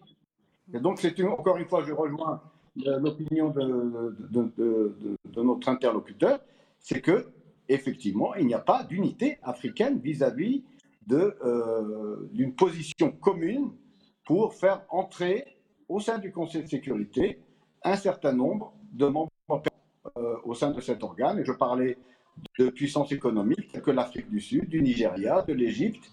Et 0.74 0.80
donc, 0.80 1.00
encore 1.38 1.58
une 1.58 1.68
fois, 1.68 1.84
je 1.84 1.94
rejoins 1.94 2.42
l'opinion 2.76 3.50
de, 3.50 5.42
notre 5.42 5.70
interlocuteur, 5.70 6.40
c'est 6.80 7.02
que 7.02 7.28
effectivement, 7.70 8.36
il 8.36 8.48
n'y 8.48 8.54
a 8.54 8.60
pas 8.60 8.84
d'unité 8.84 9.40
africaine 9.42 10.00
vis-à-vis 10.00 10.64
euh, 11.12 12.30
d'une 12.32 12.54
position 12.54 13.12
commune 13.12 13.72
pour 14.26 14.54
faire 14.54 14.84
entrer 14.90 15.58
au 15.90 16.00
sein 16.00 16.18
du 16.20 16.32
Conseil 16.32 16.64
de 16.64 16.68
sécurité 16.68 17.40
un 17.84 17.96
certain 17.96 18.34
nombre 18.34 18.74
de 18.92 19.08
membres 19.08 19.32
euh, 20.18 20.36
au 20.44 20.54
sein 20.54 20.72
de 20.72 20.82
cet 20.82 21.04
organe. 21.04 21.40
Et 21.40 21.46
je 21.46 21.52
parlais 21.52 21.98
de 22.60 22.70
puissances 22.70 23.12
économiques 23.12 23.72
telles 23.72 23.82
que 23.82 23.92
l'Afrique 23.92 24.30
du 24.30 24.40
Sud, 24.40 24.70
du 24.70 24.82
Nigeria, 24.82 25.42
de 25.42 25.54
l'Égypte, 25.54 26.12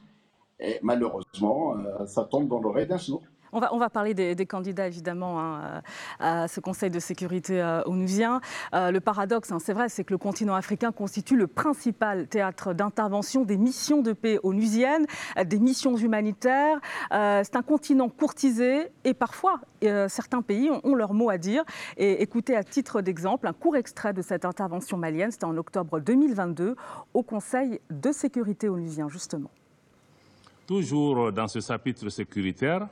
et 0.61 0.79
malheureusement, 0.83 1.77
euh, 1.77 2.07
ça 2.07 2.25
tombe 2.25 2.49
dans 2.49 2.61
l'oreille 2.61 2.87
d'un 2.87 2.99
sourd. 2.99 3.23
On 3.55 3.79
va, 3.79 3.89
parler 3.89 4.15
des, 4.15 4.47
candidats, 4.47 4.89
évidemment, 4.89 5.41
hein, 5.41 5.83
à 6.19 6.49
ce 6.49 6.59
Conseil 6.59 6.91
de 6.91 6.99
sécurité 6.99 7.63
euh, 7.63 7.83
onusien. 7.87 8.41
Euh, 8.75 8.91
le 8.91 8.99
paradoxe, 9.01 9.53
hein, 9.53 9.59
c'est 9.61 9.73
vrai, 9.73 9.89
c'est 9.89 10.03
que 10.03 10.13
le 10.13 10.19
continent 10.19 10.55
africain 10.55 10.91
constitue 10.91 11.37
le 11.37 11.47
principal 11.47 12.27
théâtre 12.27 12.75
d'intervention 12.75 13.45
des 13.45 13.57
missions 13.57 14.03
de 14.03 14.13
paix 14.13 14.41
onusiennes, 14.43 15.07
des 15.45 15.61
missions 15.61 15.97
humanitaires. 15.97 16.81
c'est 17.13 17.55
un 17.55 17.63
continent 17.63 18.09
courtisé 18.09 18.89
et 19.05 19.15
parfois, 19.15 19.61
certains 20.09 20.43
pays 20.43 20.71
ont, 20.71 20.81
ont, 20.83 20.95
leur 20.97 21.15
mot 21.15 21.31
à 21.31 21.39
dire. 21.39 21.63
Et 21.97 22.23
écoutez, 22.23 22.57
à 22.57 22.65
titre 22.65 23.03
d'exemple, 23.03 23.47
un 23.47 23.53
court 23.53 23.77
extrait 23.77 24.13
de 24.13 24.23
cette 24.23 24.45
intervention 24.45 24.97
malienne, 24.97 25.31
c'était 25.31 25.45
en 25.45 25.57
octobre 25.57 26.01
2022, 26.01 26.75
au 27.13 27.23
Conseil 27.23 27.81
de 27.91 28.11
sécurité 28.11 28.69
onusien, 28.69 29.09
justement. 29.09 29.51
Toujours 30.67 31.31
dans 31.31 31.47
ce 31.47 31.61
chapitre 31.61 32.09
sécuritaire, 32.09 32.89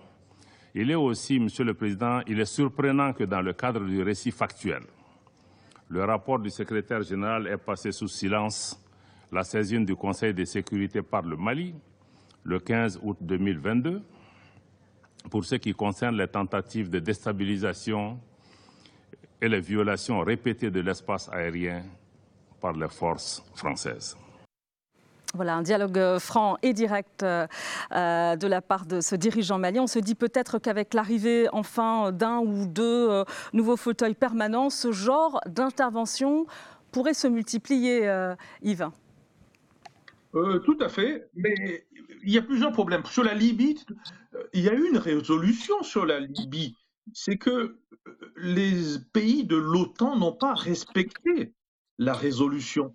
il 0.75 0.91
est 0.91 0.95
aussi, 0.95 1.38
Monsieur 1.38 1.64
le 1.64 1.75
Président, 1.75 2.21
il 2.26 2.41
est 2.41 2.47
surprenant 2.47 3.12
que 3.12 3.25
dans 3.25 3.43
le 3.43 3.52
cadre 3.52 3.85
du 3.85 4.02
récit 4.02 4.31
factuel, 4.31 4.83
le 5.88 6.05
rapport 6.05 6.38
du 6.38 6.49
secrétaire 6.49 7.02
général 7.02 7.47
ait 7.47 7.59
passé 7.59 7.93
sous 7.93 8.09
silence 8.09 8.83
la 9.31 9.45
saisine 9.45 9.85
du 9.85 9.95
Conseil 9.95 10.33
de 10.33 10.45
sécurité 10.45 11.02
par 11.02 11.23
le 11.23 11.37
Mali 11.37 11.75
le 12.45 12.59
15 12.59 13.00
août 13.02 13.19
2022 13.21 14.02
pour 15.31 15.45
ce 15.45 15.55
qui 15.57 15.73
concerne 15.73 16.17
les 16.17 16.29
tentatives 16.29 16.91
de 16.91 16.99
déstabilisation 16.99 18.19
et 19.41 19.49
les 19.49 19.61
violations 19.61 20.21
répétées 20.21 20.71
de 20.71 20.81
l'espace 20.81 21.29
aérien 21.31 21.83
par 22.61 22.73
les 22.73 22.88
forces 22.88 23.45
françaises. 23.55 24.17
Voilà, 25.35 25.57
un 25.57 25.62
dialogue 25.62 25.99
euh, 25.99 26.19
franc 26.19 26.59
et 26.62 26.75
direct 26.75 27.23
euh, 27.23 27.47
euh, 27.93 28.37
de 28.37 28.47
la 28.47 28.61
part 28.61 28.85
de 28.85 29.01
ce 29.01 29.15
dirigeant 29.15 29.59
malien. 29.59 29.83
On 29.83 29.87
se 29.87 29.99
dit 29.99 30.15
peut-être 30.15 30.59
qu'avec 30.59 30.93
l'arrivée 30.93 31.49
enfin 31.53 32.12
d'un 32.12 32.41
ou 32.41 32.67
deux 32.67 33.25
nouveaux 33.55 33.77
fauteuils 33.77 34.15
permanents, 34.15 34.69
ce 34.69 34.93
genre 34.93 35.41
d'intervention 35.47 36.47
pourrait 36.91 37.15
se 37.15 37.27
multiplier, 37.27 38.11
Yves. 38.62 38.91
tout 40.33 40.79
à 40.81 40.89
fait, 40.89 41.31
mais 41.35 41.87
il 42.23 42.33
y 42.33 42.39
a 42.39 42.43
plusieurs 42.43 42.73
problèmes. 42.73 43.05
Sur 43.07 43.25
la 43.25 43.35
Libye, 43.35 43.83
il 44.53 44.62
y 44.62 44.69
a 44.69 44.75
eu 44.75 44.89
une 44.89 44.99
résolution 44.99 45.83
sur 45.83 46.05
la 46.05 46.21
Libye. 46.21 46.77
C'est 47.15 47.39
que 47.39 47.79
les 48.37 48.99
pays 49.12 49.45
de 49.45 49.57
l'OTAN 49.57 50.17
n'ont 50.17 50.37
pas 50.37 50.55
respecté 50.55 51.55
la 51.99 52.12
résolution. 52.12 52.95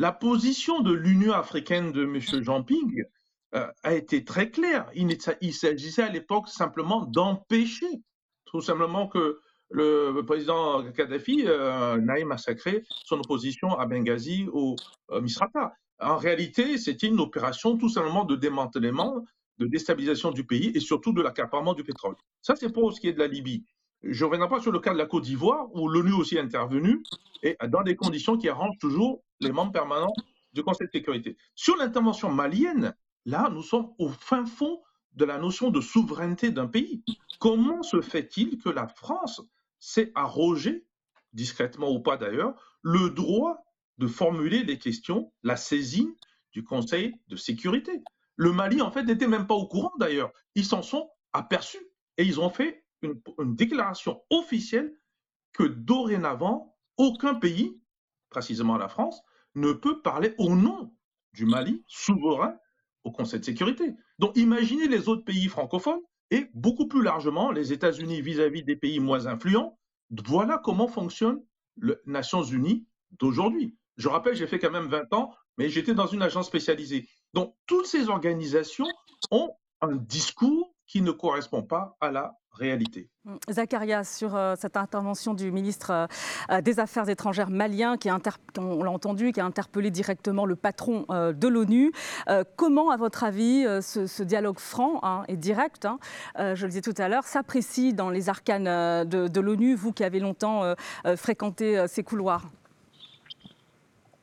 La 0.00 0.12
position 0.12 0.80
de 0.80 0.92
l'Union 0.92 1.32
africaine 1.32 1.90
de 1.90 2.04
M. 2.04 2.20
Jean-Ping 2.44 3.02
euh, 3.56 3.66
a 3.82 3.94
été 3.94 4.24
très 4.24 4.48
claire. 4.48 4.88
Il, 4.94 5.52
s'agissait 5.52 6.04
à 6.04 6.08
l'époque 6.08 6.46
simplement 6.46 7.04
d'empêcher, 7.04 7.88
tout 8.44 8.60
simplement 8.60 9.08
que 9.08 9.40
le 9.70 10.20
président 10.20 10.88
Kadhafi 10.92 11.42
euh, 11.46 11.96
n'aille 11.96 12.22
massacrer 12.22 12.84
son 13.06 13.16
opposition 13.16 13.76
à 13.76 13.86
Benghazi 13.86 14.46
ou 14.52 14.76
euh, 15.10 15.20
Misrata. 15.20 15.72
En 15.98 16.16
réalité, 16.16 16.78
c'était 16.78 17.08
une 17.08 17.18
opération 17.18 17.76
tout 17.76 17.88
simplement 17.88 18.24
de 18.24 18.36
démantèlement, 18.36 19.24
de 19.58 19.66
déstabilisation 19.66 20.30
du 20.30 20.46
pays 20.46 20.70
et 20.76 20.80
surtout 20.80 21.12
de 21.12 21.22
l'accaparement 21.22 21.74
du 21.74 21.82
pétrole. 21.82 22.14
Ça, 22.40 22.54
c'est 22.54 22.72
pour 22.72 22.92
ce 22.92 23.00
qui 23.00 23.08
est 23.08 23.14
de 23.14 23.18
la 23.18 23.26
Libye. 23.26 23.64
Je 24.04 24.24
ne 24.24 24.30
reviendrai 24.30 24.48
pas 24.48 24.62
sur 24.62 24.70
le 24.70 24.78
cas 24.78 24.92
de 24.92 24.98
la 24.98 25.06
Côte 25.06 25.24
d'Ivoire, 25.24 25.66
où 25.74 25.88
l'ONU 25.88 26.12
aussi 26.12 26.36
est 26.36 26.40
intervenue, 26.40 27.02
et 27.42 27.56
dans 27.66 27.82
des 27.82 27.96
conditions 27.96 28.38
qui 28.38 28.48
arrangent 28.48 28.78
toujours 28.78 29.24
les 29.40 29.52
membres 29.52 29.72
permanents 29.72 30.12
du 30.52 30.62
Conseil 30.62 30.86
de 30.86 30.92
sécurité. 30.92 31.36
Sur 31.54 31.76
l'intervention 31.76 32.30
malienne, 32.30 32.94
là, 33.24 33.50
nous 33.52 33.62
sommes 33.62 33.92
au 33.98 34.08
fin 34.08 34.46
fond 34.46 34.80
de 35.12 35.24
la 35.24 35.38
notion 35.38 35.70
de 35.70 35.80
souveraineté 35.80 36.50
d'un 36.50 36.66
pays. 36.66 37.02
Comment 37.38 37.82
se 37.82 38.00
fait-il 38.00 38.58
que 38.58 38.68
la 38.68 38.88
France 38.88 39.42
s'est 39.78 40.12
arrogé, 40.14 40.86
discrètement 41.32 41.90
ou 41.90 42.00
pas 42.00 42.16
d'ailleurs, 42.16 42.54
le 42.82 43.10
droit 43.10 43.64
de 43.98 44.06
formuler 44.06 44.64
les 44.64 44.78
questions, 44.78 45.32
la 45.42 45.56
saisine 45.56 46.14
du 46.52 46.64
Conseil 46.64 47.14
de 47.28 47.36
sécurité? 47.36 48.02
Le 48.36 48.52
Mali, 48.52 48.80
en 48.80 48.90
fait, 48.90 49.02
n'était 49.02 49.26
même 49.26 49.46
pas 49.46 49.54
au 49.54 49.66
courant 49.66 49.92
d'ailleurs. 49.98 50.32
Ils 50.54 50.64
s'en 50.64 50.82
sont 50.82 51.10
aperçus 51.32 51.84
et 52.16 52.24
ils 52.24 52.40
ont 52.40 52.50
fait 52.50 52.84
une, 53.02 53.20
déclaration 53.54 54.22
officielle 54.30 54.92
que 55.52 55.64
dorénavant, 55.64 56.76
aucun 56.96 57.34
pays, 57.34 57.80
précisément 58.30 58.76
la 58.76 58.88
France, 58.88 59.22
ne 59.54 59.72
peut 59.72 60.02
parler 60.02 60.34
au 60.38 60.54
nom 60.54 60.92
du 61.32 61.46
Mali 61.46 61.84
souverain 61.86 62.54
au 63.04 63.10
Conseil 63.10 63.40
de 63.40 63.44
sécurité. 63.44 63.94
Donc 64.18 64.36
imaginez 64.36 64.88
les 64.88 65.08
autres 65.08 65.24
pays 65.24 65.48
francophones 65.48 66.00
et 66.30 66.50
beaucoup 66.54 66.88
plus 66.88 67.02
largement 67.02 67.50
les 67.50 67.72
États-Unis 67.72 68.20
vis-à-vis 68.20 68.62
des 68.64 68.76
pays 68.76 69.00
moins 69.00 69.26
influents. 69.26 69.78
Voilà 70.26 70.58
comment 70.58 70.88
fonctionne 70.88 71.42
les 71.80 71.94
Nations 72.06 72.42
Unies 72.42 72.86
d'aujourd'hui. 73.12 73.76
Je 73.96 74.08
rappelle, 74.08 74.36
j'ai 74.36 74.46
fait 74.46 74.58
quand 74.58 74.70
même 74.70 74.88
20 74.88 75.12
ans, 75.12 75.34
mais 75.56 75.68
j'étais 75.68 75.94
dans 75.94 76.06
une 76.06 76.22
agence 76.22 76.46
spécialisée. 76.46 77.08
Donc, 77.34 77.54
toutes 77.66 77.86
ces 77.86 78.08
organisations 78.08 78.86
ont 79.30 79.50
un 79.80 79.96
discours 79.96 80.74
qui 80.88 81.02
ne 81.02 81.12
correspond 81.12 81.62
pas 81.62 81.96
à 82.00 82.10
la 82.10 82.38
réalité. 82.52 83.08
Mm. 83.24 83.36
Zacharia, 83.50 84.04
sur 84.04 84.34
euh, 84.34 84.54
cette 84.58 84.76
intervention 84.76 85.34
du 85.34 85.52
ministre 85.52 85.90
euh, 85.90 86.06
euh, 86.50 86.60
des 86.62 86.80
Affaires 86.80 87.08
étrangères 87.08 87.50
malien, 87.50 87.96
qui 87.96 88.08
a 88.08 88.18
on 88.58 88.82
l'a 88.82 88.90
entendu, 88.90 89.32
qui 89.32 89.40
a 89.40 89.44
interpellé 89.44 89.90
directement 89.90 90.46
le 90.46 90.56
patron 90.56 91.04
de 91.08 91.48
l'ONU. 91.48 91.92
comment, 92.56 92.90
à 92.90 92.96
votre 92.96 93.22
avis, 93.22 93.64
ce, 93.82 94.22
dialogue 94.22 94.58
franc 94.58 94.98
hein, 95.02 95.22
et 95.28 95.36
direct, 95.36 95.84
hein, 95.84 95.98
je 96.36 96.62
le 96.62 96.68
disais 96.68 96.80
tout 96.80 96.94
à 96.96 97.08
l'heure, 97.08 97.24
s'apprécie 97.24 97.92
dans 97.92 98.10
les 98.10 98.28
arcanes 98.28 98.64
de, 98.64 99.40
l'ONU, 99.40 99.74
vous 99.74 99.92
qui 99.92 100.02
avez 100.02 100.18
longtemps 100.18 100.74
fréquenté 101.16 101.86
ces 101.86 102.02
couloirs? 102.02 102.46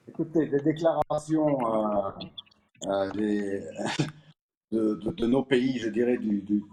Écoutez, 0.08 0.48
les 0.48 0.60
déclarations 0.60 1.58
de, 4.76 5.26
nos 5.26 5.44
pays, 5.44 5.80
je 5.80 5.90
dirais, 5.90 6.20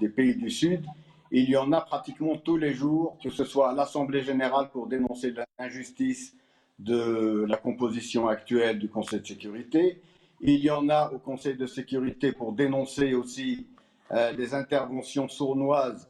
des 0.01 0.09
pays 0.09 0.35
du 0.35 0.51
Sud, 0.51 0.85
il 1.31 1.49
y 1.49 1.57
en 1.57 1.73
a 1.73 1.81
pratiquement 1.81 2.37
tous 2.37 2.59
les 2.59 2.75
jours, 2.75 3.17
que 3.23 3.31
ce 3.31 3.45
soit 3.45 3.71
à 3.71 3.75
l'Assemblée 3.75 4.23
générale 4.23 4.69
pour 4.71 4.87
dénoncer 4.87 5.33
l'injustice 5.59 6.37
de 6.79 7.47
la 7.49 7.57
composition 7.57 8.29
actuelle 8.29 8.79
du 8.79 8.89
Conseil 8.89 9.21
de 9.21 9.27
sécurité. 9.27 10.03
Il 10.41 10.61
y 10.61 10.71
en 10.71 10.89
a 10.91 11.11
au 11.11 11.19
Conseil 11.19 11.57
de 11.57 11.67
sécurité 11.67 12.33
pour 12.33 12.53
dénoncer 12.53 13.15
aussi 13.15 13.67
euh, 14.11 14.33
les 14.33 14.55
interventions 14.55 15.29
sournoises 15.29 16.07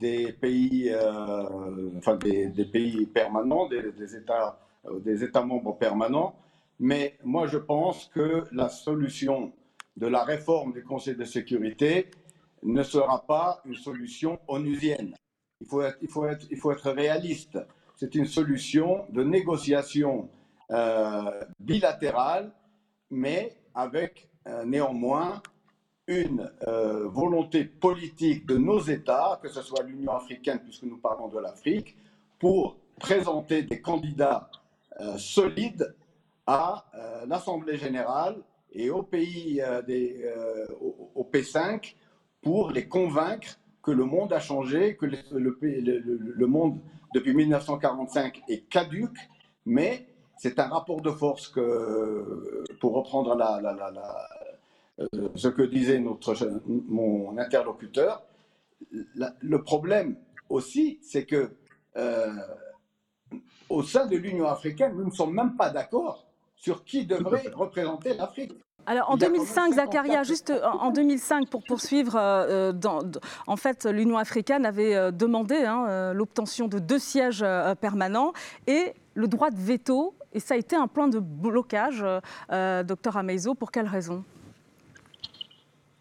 des 0.00 0.32
pays, 0.32 0.90
euh, 0.90 1.88
enfin 1.96 2.16
des, 2.16 2.50
pays 2.70 3.06
permanents, 3.06 3.68
des, 3.68 4.14
États, 4.14 4.58
euh, 4.86 4.98
des 4.98 5.24
États 5.24 5.42
membres 5.42 5.76
permanents. 5.78 6.34
Mais 6.78 7.16
moi, 7.24 7.46
je 7.46 7.56
pense 7.56 8.10
que 8.12 8.44
la 8.52 8.68
solution 8.68 9.52
de 9.96 10.06
la 10.06 10.24
réforme 10.24 10.72
du 10.72 10.84
Conseil 10.84 11.16
de 11.16 11.24
sécurité, 11.24 12.10
ne 12.62 12.82
sera 12.82 13.26
pas 13.26 13.60
une 13.64 13.74
solution 13.74 14.38
onusienne. 14.48 15.14
Il 15.60 15.66
faut 15.66 15.82
être, 15.82 15.98
il 16.02 16.08
faut 16.08 16.26
être, 16.26 16.46
il 16.50 16.58
faut 16.58 16.72
être 16.72 16.90
réaliste. 16.90 17.58
C'est 17.96 18.14
une 18.14 18.26
solution 18.26 19.06
de 19.10 19.22
négociation 19.22 20.28
euh, 20.70 21.44
bilatérale, 21.60 22.52
mais 23.10 23.56
avec 23.74 24.28
euh, 24.46 24.64
néanmoins 24.64 25.42
une 26.08 26.50
euh, 26.68 27.08
volonté 27.08 27.64
politique 27.64 28.46
de 28.46 28.56
nos 28.56 28.80
États, 28.80 29.40
que 29.42 29.48
ce 29.48 29.62
soit 29.62 29.82
l'Union 29.82 30.12
africaine, 30.12 30.60
puisque 30.62 30.82
nous 30.82 30.98
parlons 30.98 31.28
de 31.28 31.38
l'Afrique, 31.38 31.96
pour 32.38 32.76
présenter 33.00 33.62
des 33.62 33.80
candidats 33.80 34.50
solides 35.18 35.94
à 36.46 36.86
l'Assemblée 37.26 37.76
générale 37.76 38.42
et 38.76 38.90
au 38.90 39.02
pays 39.02 39.62
des, 39.86 40.30
au 40.80 41.28
P5 41.32 41.94
pour 42.42 42.70
les 42.70 42.86
convaincre 42.86 43.58
que 43.82 43.90
le 43.90 44.04
monde 44.04 44.32
a 44.32 44.40
changé, 44.40 44.96
que 44.96 45.06
le, 45.06 45.18
le, 45.30 46.46
monde 46.46 46.80
depuis 47.14 47.34
1945 47.34 48.42
est 48.48 48.68
caduque, 48.68 49.18
mais 49.64 50.06
c'est 50.36 50.58
un 50.58 50.66
rapport 50.68 51.00
de 51.00 51.10
force 51.10 51.48
que, 51.48 52.64
pour 52.80 52.94
reprendre 52.94 53.36
la, 53.36 53.60
euh, 54.98 55.28
ce 55.34 55.48
que 55.48 55.62
disait 55.62 56.00
notre, 56.00 56.34
mon 56.66 57.38
interlocuteur, 57.38 58.22
le 58.90 59.62
problème 59.62 60.16
aussi, 60.48 60.98
c'est 61.02 61.24
que 61.24 61.50
euh, 61.96 62.32
au 63.68 63.82
sein 63.82 64.06
de 64.06 64.16
l'Union 64.16 64.46
africaine, 64.46 64.94
nous 64.96 65.04
ne 65.04 65.10
sommes 65.10 65.34
même 65.34 65.56
pas 65.56 65.70
d'accord 65.70 66.26
sur 66.56 66.84
qui 66.84 67.06
devrait 67.06 67.48
représenter 67.54 68.14
l'Afrique. 68.14 68.52
Alors 68.86 69.10
en 69.10 69.16
2005, 69.16 69.74
Zacharia, 69.74 70.22
juste 70.22 70.50
euh, 70.50 70.62
en 70.62 70.92
2005, 70.92 71.50
pour 71.50 71.64
poursuivre, 71.64 72.14
euh, 72.16 72.72
dans, 72.72 73.00
en 73.48 73.56
fait, 73.56 73.84
l'Union 73.84 74.16
africaine 74.16 74.64
avait 74.64 74.94
euh, 74.94 75.10
demandé 75.10 75.56
hein, 75.56 76.12
l'obtention 76.12 76.68
de 76.68 76.78
deux 76.78 77.00
sièges 77.00 77.44
permanents 77.80 78.32
et 78.68 78.92
le 79.14 79.26
droit 79.26 79.50
de 79.50 79.58
veto. 79.58 80.14
Et 80.32 80.40
ça 80.40 80.54
a 80.54 80.56
été 80.56 80.76
un 80.76 80.86
point 80.86 81.08
de 81.08 81.18
blocage, 81.18 82.04
docteur 82.84 83.16
Ameizo. 83.16 83.54
Pour 83.54 83.70
quelle 83.70 83.88
raison? 83.88 84.24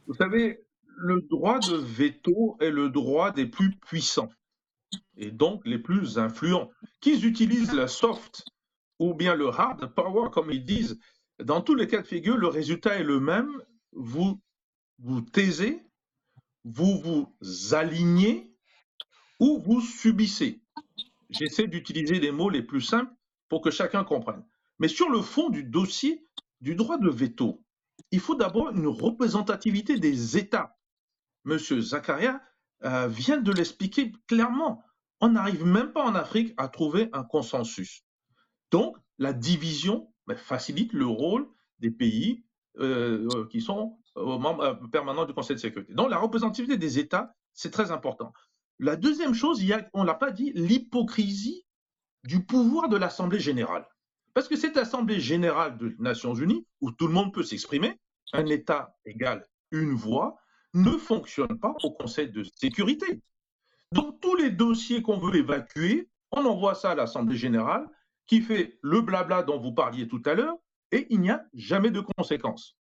Vous 0.08 0.14
savez, 0.14 0.64
le 0.98 1.22
droit 1.22 1.60
de 1.60 1.76
veto 1.76 2.58
est 2.60 2.70
le 2.70 2.90
droit 2.90 3.32
des 3.32 3.46
plus 3.46 3.72
puissants 3.88 4.30
et 5.18 5.32
donc 5.32 5.62
les 5.66 5.80
plus 5.80 6.20
influents. 6.20 6.70
Qu'ils 7.02 7.26
utilisent 7.26 7.74
la 7.74 7.88
soft 7.88 8.44
ou 9.00 9.14
bien 9.14 9.36
le 9.36 9.48
hard 9.48 9.94
power, 9.94 10.30
comme 10.32 10.52
ils 10.52 10.64
disent, 10.64 11.00
dans 11.44 11.62
tous 11.62 11.76
les 11.76 11.88
cas 11.88 12.02
de 12.02 12.08
figure, 12.08 12.38
le 12.38 12.48
résultat 12.48 12.96
est 12.96 13.04
le 13.04 13.20
même. 13.20 13.52
Vous 13.92 14.42
vous 15.00 15.22
taisez, 15.22 15.82
vous 16.64 17.00
vous 17.02 17.74
alignez 17.74 18.56
ou 19.40 19.60
vous 19.60 19.82
subissez. 19.82 20.62
J'essaie 21.30 21.68
d'utiliser 21.68 22.20
les 22.20 22.32
mots 22.32 22.50
les 22.50 22.64
plus 22.64 22.82
simples 22.82 23.14
pour 23.50 23.62
que 23.62 23.72
chacun 23.72 24.04
comprenne. 24.04 24.44
Mais 24.80 24.88
sur 24.88 25.10
le 25.10 25.22
fond 25.22 25.50
du 25.50 25.64
dossier 25.64 26.26
du 26.62 26.76
droit 26.76 26.98
de 26.98 27.10
veto, 27.10 27.64
il 28.12 28.20
faut 28.20 28.36
d'abord 28.36 28.70
une 28.72 28.88
représentativité 28.88 29.98
des 30.00 30.38
États. 30.38 30.78
Monsieur 31.44 31.82
Zakaria 31.82 32.42
euh, 32.84 33.08
vient 33.08 33.38
de 33.38 33.52
l'expliquer 33.52 34.12
clairement. 34.28 34.84
On 35.22 35.30
n'arrive 35.30 35.66
même 35.66 35.92
pas 35.92 36.04
en 36.04 36.16
Afrique 36.16 36.54
à 36.58 36.68
trouver 36.68 37.10
un 37.14 37.24
consensus. 37.24 38.04
Donc, 38.72 38.98
la 39.18 39.34
division 39.34 40.14
facilite 40.36 40.94
le 40.94 41.06
rôle 41.06 41.48
des 41.80 41.92
pays 41.92 42.44
euh, 42.80 43.28
euh, 43.36 43.48
qui 43.48 43.62
sont 43.62 43.98
euh, 44.18 44.38
membres 44.38 44.80
permanents 44.92 45.26
du 45.26 45.34
Conseil 45.34 45.56
de 45.56 45.62
sécurité. 45.62 45.94
Donc 45.94 46.10
la 46.10 46.18
représentativité 46.18 46.78
des 46.78 47.00
États, 47.00 47.34
c'est 47.54 47.72
très 47.72 47.92
important. 47.92 48.34
La 48.80 48.96
deuxième 48.96 49.34
chose, 49.34 49.64
on 49.94 50.02
ne 50.02 50.08
l'a 50.08 50.16
pas 50.16 50.32
dit, 50.32 50.52
l'hypocrisie 50.56 51.66
du 52.24 52.44
pouvoir 52.44 52.90
de 52.90 52.98
l'Assemblée 52.98 53.40
générale. 53.40 53.88
Parce 54.34 54.50
que 54.50 54.58
cette 54.58 54.76
Assemblée 54.76 55.22
générale 55.22 55.78
des 55.78 55.96
Nations 56.00 56.34
unies, 56.34 56.68
où 56.82 56.92
tout 56.92 57.08
le 57.08 57.14
monde 57.14 57.34
peut 57.34 57.44
s'exprimer, 57.44 57.98
un 58.34 58.46
État 58.48 58.98
égale 59.06 59.46
une 59.72 59.94
voix, 59.94 60.38
ne 60.74 60.92
fonctionne 60.92 61.58
pas 61.60 61.74
au 61.84 61.92
Conseil 61.92 62.30
de 62.30 62.44
sécurité. 62.44 63.22
Donc 63.94 64.20
tous 64.20 64.36
les 64.36 64.50
dossiers 64.50 65.02
qu'on 65.02 65.18
veut 65.18 65.36
évacuer, 65.36 66.10
on 66.32 66.44
envoie 66.46 66.76
ça 66.76 66.92
à 66.92 66.96
l'Assemblée 66.96 67.38
générale 67.38 67.88
qui 68.28 68.42
fait 68.42 68.78
le 68.82 69.02
blabla 69.02 69.44
dont 69.44 69.60
vous 69.60 69.72
parliez 69.72 70.08
tout 70.08 70.22
à 70.26 70.34
l'heure, 70.34 70.58
et 70.92 71.08
il 71.10 71.22
n'y 71.22 71.30
a 71.30 71.46
jamais 71.54 71.92
de 71.92 72.02
conséquences. 72.02 72.76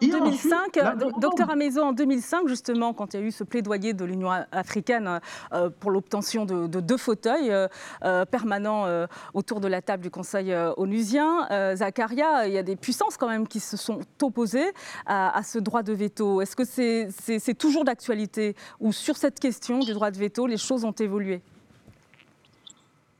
En 0.00 0.06
2005, 0.06 0.78
docteur 1.20 1.50
Amezo, 1.50 1.82
en 1.82 1.92
2005, 1.92 2.46
justement, 2.46 2.94
quand 2.94 3.14
il 3.14 3.20
y 3.20 3.22
a 3.22 3.26
eu 3.26 3.32
ce 3.32 3.42
plaidoyer 3.42 3.94
de 3.94 4.04
l'Union 4.04 4.30
africaine 4.52 5.20
euh, 5.52 5.70
pour 5.70 5.90
l'obtention 5.90 6.44
de, 6.44 6.66
deux 6.80 6.96
fauteuils 6.96 7.50
euh, 7.50 7.66
euh, 8.04 8.24
permanents 8.24 8.86
autour 9.34 9.60
de 9.60 9.66
la 9.66 9.82
table 9.82 10.02
du 10.02 10.10
Conseil 10.10 10.54
onusien, 10.76 11.48
Zakaria, 11.74 12.46
il 12.46 12.52
y 12.52 12.58
a 12.58 12.62
des 12.62 12.76
puissances 12.76 13.16
quand 13.16 13.28
même 13.28 13.48
qui 13.48 13.60
se 13.60 13.76
sont 13.76 14.00
opposées 14.22 14.72
à, 15.06 15.42
ce 15.42 15.58
droit 15.58 15.82
de 15.82 15.92
veto. 15.92 16.40
Est-ce 16.40 16.54
que 16.54 16.64
c'est 16.64 17.54
toujours 17.54 17.84
d'actualité? 17.84 18.54
Ou 18.80 18.92
sur 18.92 19.16
cette 19.16 19.40
question 19.40 19.80
du 19.80 19.92
droit 19.92 20.10
de 20.10 20.18
veto, 20.18 20.46
les 20.46 20.58
choses 20.58 20.84
ont 20.84 20.92
évolué? 20.92 21.42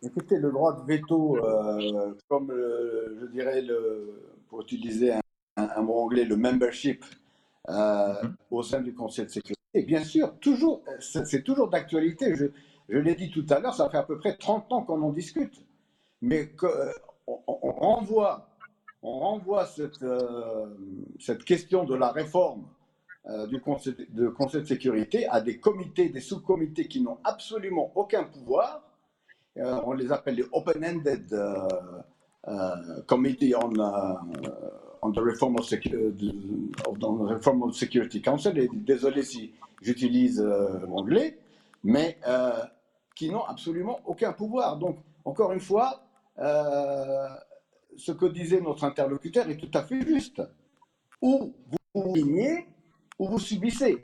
Écoutez, 0.00 0.38
le 0.38 0.52
droit 0.52 0.80
de 0.80 0.86
veto, 0.86 1.44
euh, 1.44 2.14
comme 2.28 2.52
je 2.52 3.26
dirais, 3.26 3.62
le, 3.62 4.22
pour 4.48 4.60
utiliser 4.60 5.12
un, 5.56 5.82
mot 5.82 5.94
anglais, 5.98 6.24
le 6.24 6.36
membership 6.36 7.04
euh, 7.68 8.22
mhm. 8.22 8.36
au 8.52 8.62
sein 8.62 8.80
du 8.80 8.94
Conseil 8.94 9.24
de 9.26 9.30
sécurité, 9.30 9.82
bien 9.86 10.04
sûr, 10.04 10.38
toujours, 10.38 10.82
c'est 11.00 11.42
toujours 11.42 11.68
d'actualité. 11.68 12.36
Je, 12.36 12.46
je 12.88 12.98
l'ai 12.98 13.16
dit 13.16 13.30
tout 13.30 13.44
à 13.50 13.58
l'heure, 13.58 13.74
ça 13.74 13.90
fait 13.90 13.96
à 13.98 14.04
peu 14.04 14.18
près 14.18 14.36
30 14.36 14.72
ans 14.72 14.82
qu'on 14.82 15.02
en 15.02 15.10
discute. 15.10 15.64
Mais 16.22 16.48
que, 16.48 16.66
euh, 16.66 16.92
on, 17.26 17.72
renvoie, 17.72 18.48
on 19.02 19.18
renvoie 19.18 19.66
cette, 19.66 20.04
cette 21.18 21.44
question 21.44 21.84
de 21.84 21.94
la 21.94 22.10
réforme 22.10 22.66
du 23.48 23.60
conseil 23.60 23.94
de, 24.08 24.28
conseil 24.28 24.62
de 24.62 24.66
sécurité 24.66 25.26
à 25.28 25.42
des 25.42 25.58
comités, 25.58 26.08
des 26.08 26.20
sous-comités 26.20 26.88
qui 26.88 27.02
n'ont 27.02 27.18
absolument 27.24 27.92
aucun 27.94 28.24
pouvoir 28.24 28.80
euh, 28.80 28.87
on 29.60 29.92
les 29.92 30.12
appelle 30.12 30.36
les 30.36 30.46
open-ended 30.52 31.32
uh, 31.32 32.50
uh, 32.50 33.02
committee 33.06 33.54
on, 33.54 33.72
on 35.02 35.12
the 35.12 35.20
reform 35.20 35.56
of, 35.56 35.68
the 35.68 37.34
reform 37.34 37.62
of 37.62 37.74
Security 37.74 38.20
Council. 38.20 38.58
Et 38.58 38.68
désolé 38.72 39.22
si 39.22 39.52
j'utilise 39.82 40.40
euh, 40.40 40.80
l'anglais, 40.86 41.38
mais 41.84 42.18
euh, 42.26 42.52
qui 43.14 43.30
n'ont 43.30 43.44
absolument 43.44 44.00
aucun 44.06 44.32
pouvoir. 44.32 44.76
Donc, 44.76 44.98
encore 45.24 45.52
une 45.52 45.60
fois, 45.60 46.02
ce 46.36 48.12
que 48.12 48.26
disait 48.26 48.60
notre 48.60 48.84
interlocuteur 48.84 49.48
est 49.50 49.56
tout 49.56 49.70
à 49.74 49.82
fait 49.82 50.00
juste. 50.06 50.42
Ou 51.20 51.52
vous 51.66 52.02
vous 52.02 52.14
lignez, 52.14 52.66
ou 53.18 53.28
vous 53.28 53.40
subissez. 53.40 54.00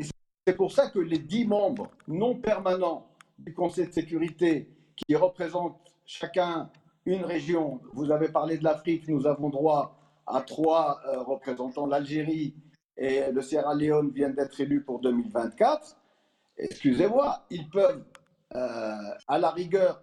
C'est 0.46 0.56
pour 0.56 0.72
ça 0.72 0.90
que 0.90 0.98
les 0.98 1.18
dix 1.18 1.46
membres 1.46 1.90
non 2.08 2.34
permanents 2.34 3.06
du 3.38 3.54
Conseil 3.54 3.86
de 3.86 3.92
sécurité 3.92 4.68
qui 4.96 5.14
représentent 5.16 5.80
chacun 6.06 6.70
une 7.06 7.24
région, 7.24 7.80
vous 7.92 8.10
avez 8.10 8.28
parlé 8.28 8.58
de 8.58 8.64
l'Afrique, 8.64 9.08
nous 9.08 9.26
avons 9.26 9.50
droit 9.50 9.98
à 10.26 10.40
trois 10.40 11.00
euh, 11.06 11.22
représentants, 11.22 11.86
l'Algérie 11.86 12.54
et 12.96 13.30
le 13.30 13.42
Sierra 13.42 13.74
Leone 13.74 14.10
viennent 14.10 14.34
d'être 14.34 14.58
élus 14.60 14.82
pour 14.82 15.00
2024. 15.00 15.96
Excusez-moi, 16.56 17.44
ils 17.50 17.68
peuvent 17.68 18.04
euh, 18.54 18.94
à 19.26 19.38
la 19.38 19.50
rigueur 19.50 20.02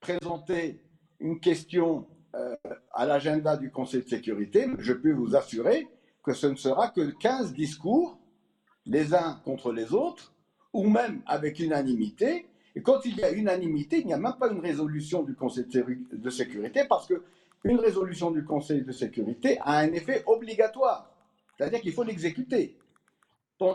présenter 0.00 0.80
une 1.20 1.38
question 1.40 2.06
euh, 2.34 2.56
à 2.92 3.04
l'agenda 3.04 3.56
du 3.56 3.70
Conseil 3.70 4.02
de 4.02 4.08
sécurité, 4.08 4.66
je 4.78 4.92
peux 4.92 5.12
vous 5.12 5.36
assurer 5.36 5.86
que 6.22 6.32
ce 6.32 6.46
ne 6.46 6.56
sera 6.56 6.88
que 6.88 7.10
15 7.18 7.52
discours, 7.52 8.18
les 8.86 9.14
uns 9.14 9.40
contre 9.44 9.72
les 9.72 9.92
autres, 9.92 10.32
ou 10.72 10.88
même 10.88 11.22
avec 11.26 11.58
unanimité. 11.58 12.46
Et 12.74 12.82
quand 12.82 13.04
il 13.04 13.16
y 13.16 13.22
a 13.22 13.30
unanimité, 13.32 14.00
il 14.00 14.06
n'y 14.06 14.14
a 14.14 14.18
même 14.18 14.36
pas 14.38 14.50
une 14.50 14.60
résolution 14.60 15.22
du 15.22 15.34
Conseil 15.34 15.66
de 15.66 16.30
sécurité, 16.30 16.82
parce 16.88 17.06
qu'une 17.06 17.78
résolution 17.78 18.30
du 18.30 18.44
Conseil 18.44 18.82
de 18.82 18.92
sécurité 18.92 19.58
a 19.60 19.78
un 19.78 19.92
effet 19.92 20.22
obligatoire, 20.26 21.10
c'est-à-dire 21.56 21.80
qu'il 21.80 21.92
faut 21.92 22.04
l'exécuter. 22.04 22.76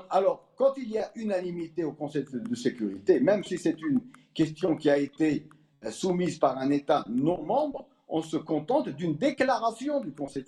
Alors, 0.09 0.49
quand 0.57 0.73
il 0.77 0.89
y 0.89 0.97
a 0.97 1.11
unanimité 1.15 1.83
au 1.83 1.93
Conseil 1.93 2.25
de 2.31 2.55
sécurité, 2.55 3.19
même 3.19 3.43
si 3.43 3.57
c'est 3.57 3.79
une 3.81 4.01
question 4.33 4.75
qui 4.75 4.89
a 4.89 4.97
été 4.97 5.47
soumise 5.91 6.39
par 6.39 6.57
un 6.57 6.71
État 6.71 7.05
non 7.07 7.43
membre, 7.43 7.87
on 8.09 8.21
se 8.21 8.37
contente 8.37 8.89
d'une 8.89 9.15
déclaration 9.15 9.99
du 9.99 10.11
Conseil 10.11 10.43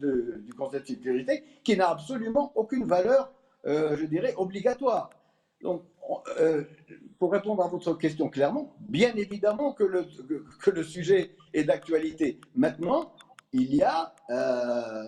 de, 0.00 0.42
du 0.44 0.54
Conseil 0.54 0.80
de 0.80 0.86
sécurité 0.86 1.42
qui 1.62 1.76
n'a 1.76 1.90
absolument 1.90 2.52
aucune 2.54 2.84
valeur, 2.84 3.32
euh, 3.66 3.96
je 3.96 4.06
dirais, 4.06 4.34
obligatoire. 4.36 5.10
Donc, 5.62 5.82
euh, 6.38 6.64
pour 7.18 7.32
répondre 7.32 7.62
à 7.62 7.68
votre 7.68 7.94
question 7.94 8.28
clairement, 8.28 8.74
bien 8.80 9.14
évidemment 9.14 9.72
que 9.72 9.84
le, 9.84 10.82
sujet 10.82 11.36
est 11.52 11.64
d'actualité. 11.64 12.40
Maintenant, 12.54 13.12
il 13.52 13.74
y 13.74 13.82
a 13.82 14.14
euh, 14.30 15.04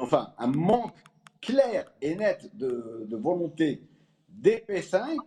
enfin, 0.00 0.32
un 0.38 0.46
manque 0.46 0.94
clair 1.40 1.92
et 2.00 2.16
net 2.16 2.50
de, 2.56 3.06
de 3.08 3.16
volonté 3.16 3.82
des 4.28 4.64
P5 4.68 5.18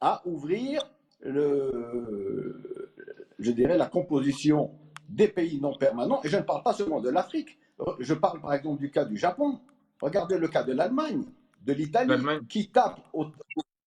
à 0.00 0.22
ouvrir 0.26 0.82
le, 1.20 2.92
je 3.38 3.50
dirais, 3.52 3.76
la 3.76 3.86
composition 3.86 4.70
des 5.08 5.28
pays 5.28 5.60
non 5.60 5.74
permanents. 5.74 6.20
Et 6.24 6.28
je 6.28 6.36
ne 6.36 6.42
parle 6.42 6.62
pas 6.62 6.72
seulement 6.72 7.00
de 7.00 7.10
l'Afrique. 7.10 7.58
Je 7.98 8.14
parle 8.14 8.40
par 8.40 8.54
exemple 8.54 8.80
du 8.80 8.90
cas 8.90 9.04
du 9.04 9.16
Japon. 9.16 9.60
Regardez 10.00 10.38
le 10.38 10.48
cas 10.48 10.62
de 10.62 10.72
l'Allemagne, 10.72 11.24
de 11.64 11.72
l'Italie, 11.72 12.12
qui 12.48 12.70
tape, 12.70 13.00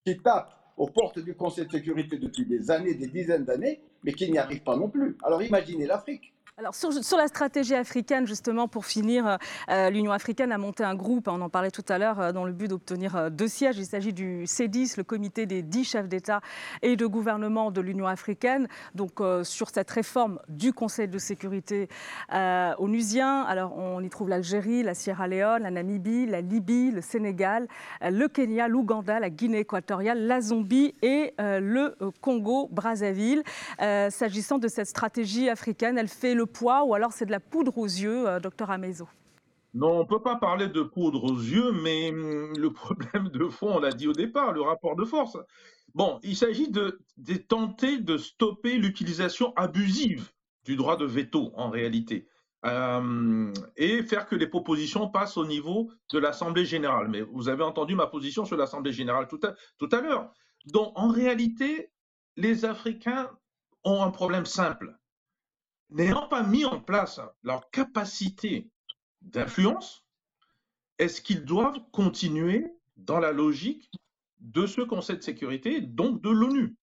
qui 0.06 0.18
tape 0.18 0.54
aux 0.78 0.88
portes 0.88 1.20
du 1.20 1.36
Conseil 1.36 1.66
de 1.66 1.72
sécurité 1.72 2.18
depuis 2.18 2.46
des 2.46 2.70
années, 2.70 2.96
des 2.96 3.08
dizaines 3.08 3.46
d'années, 3.46 3.82
mais 4.04 4.14
qui 4.14 4.30
n'y 4.32 4.38
arrive 4.38 4.64
pas 4.64 4.76
non 4.76 4.90
plus. 4.90 5.18
Alors 5.24 5.42
imaginez 5.42 5.86
l'Afrique. 5.86 6.35
Alors 6.58 6.74
sur, 6.74 7.18
la 7.18 7.28
stratégie 7.28 7.76
africaine, 7.76 8.26
justement, 8.26 8.70
pour 8.70 8.86
finir, 8.86 9.28
euh, 9.28 9.36
euh, 9.70 9.90
l'Union 9.90 10.14
africaine 10.14 10.54
a 10.54 10.58
monté 10.58 10.86
un 10.86 10.96
groupe, 10.96 11.28
on 11.28 11.42
en 11.42 11.50
parlait 11.50 11.70
tout 11.70 11.84
à 11.90 11.98
l'heure, 11.98 12.22
euh, 12.22 12.32
dans 12.32 12.46
le 12.46 12.54
but 12.54 12.70
d'obtenir 12.70 13.30
deux 13.30 13.50
sièges. 13.50 13.78
Il 13.78 13.86
s'agit 13.86 14.14
du 14.14 14.46
C10, 14.46 14.94
le 14.96 15.04
comité 15.04 15.48
des 15.48 15.62
dix 15.62 15.84
chefs 15.84 16.08
d'État 16.08 16.40
et 16.82 16.96
de 16.96 17.06
gouvernement 17.06 17.72
de 17.72 17.82
l'Union 17.82 18.08
africaine, 18.08 18.70
donc 18.94 19.22
sur 19.44 19.70
cette 19.70 19.92
réforme 19.92 20.40
du 20.48 20.72
Conseil 20.72 21.10
de 21.10 21.18
sécurité 21.18 21.90
onusien. 22.32 23.42
Alors 23.42 23.78
on 23.78 24.02
y 24.02 24.10
trouve 24.10 24.30
l'Algérie, 24.30 24.82
la 24.82 24.94
Sierra 24.94 25.28
Leone, 25.28 25.64
la 25.64 25.72
Namibie, 25.72 26.26
la 26.26 26.40
Libye, 26.40 26.92
le 26.92 27.02
Sénégal, 27.02 27.68
le 28.02 28.28
Kenya, 28.28 28.68
l'Ouganda, 28.70 29.20
la 29.20 29.30
Guinée 29.30 29.60
équatoriale, 29.60 30.26
la 30.26 30.40
Zambie 30.40 30.96
et 31.02 31.34
le 31.38 31.96
Congo-Brazzaville. 32.22 33.44
S'agissant 33.80 34.58
de 34.58 34.68
cette 34.68 34.88
stratégie 34.88 35.50
africaine, 35.50 35.98
elle 35.98 36.08
fait 36.08 36.34
le 36.34 36.45
poids 36.46 36.84
ou 36.84 36.94
alors 36.94 37.12
c'est 37.12 37.26
de 37.26 37.32
la 37.32 37.40
poudre 37.40 37.78
aux 37.78 37.86
yeux, 37.86 38.28
euh, 38.28 38.40
docteur 38.40 38.72
Amezo? 38.72 39.08
Non, 39.74 39.92
on 39.92 40.00
ne 40.00 40.08
peut 40.08 40.22
pas 40.22 40.38
parler 40.38 40.70
de 40.70 40.82
poudre 40.82 41.26
aux 41.26 41.38
yeux, 41.38 41.74
mais 41.74 42.10
hum, 42.10 42.54
le 42.58 42.72
problème 42.72 43.28
de 43.30 43.48
fond, 43.50 43.76
on 43.76 43.80
l'a 43.80 43.92
dit 43.92 44.08
au 44.08 44.14
départ, 44.14 44.54
le 44.54 44.62
rapport 44.62 44.96
de 44.96 45.04
force. 45.04 45.38
Bon, 45.94 46.20
il 46.24 46.36
s'agit 46.36 46.70
de, 46.70 47.00
tenter 47.48 48.00
de 48.00 48.18
stopper 48.18 48.78
l'utilisation 48.78 49.54
abusive 49.56 50.32
du 50.64 50.76
droit 50.76 50.98
de 50.98 51.06
veto, 51.06 51.52
en 51.56 51.70
réalité, 51.70 52.28
euh, 52.66 53.54
et 53.78 54.02
faire 54.04 54.28
que 54.28 54.36
les 54.36 54.48
propositions 54.48 55.10
passent 55.10 55.38
au 55.38 55.46
niveau 55.46 55.92
de 56.12 56.20
l'Assemblée 56.20 56.66
générale. 56.66 57.10
Mais 57.10 57.22
vous 57.22 57.50
avez 57.50 57.64
entendu 57.64 57.96
ma 57.96 58.08
position 58.08 58.46
sur 58.46 58.58
l'Assemblée 58.58 58.94
générale 58.94 59.28
tout 59.28 59.40
à, 59.44 59.56
tout 59.78 59.90
à 59.92 60.02
l'heure. 60.02 60.34
Donc, 60.68 60.92
en 60.96 61.10
réalité, 61.10 61.92
les 62.38 62.66
Africains 62.66 63.30
ont 63.84 64.02
un 64.02 64.12
problème 64.12 64.46
simple 64.46 64.98
n'ayant 65.90 66.28
pas 66.28 66.44
mis 66.44 66.66
en 66.66 66.80
place 66.80 67.20
leur 67.44 67.70
capacité 67.72 68.70
d'influence, 69.22 70.06
est-ce 70.98 71.22
qu'ils 71.22 71.46
doivent 71.46 71.80
continuer 71.92 72.68
dans 72.98 73.20
la 73.20 73.32
logique 73.32 73.92
de 74.40 74.66
ce 74.66 74.82
Conseil 74.82 75.18
de 75.18 75.24
sécurité, 75.24 75.82
donc 75.82 76.22
de 76.22 76.30
l'ONU? 76.30 76.76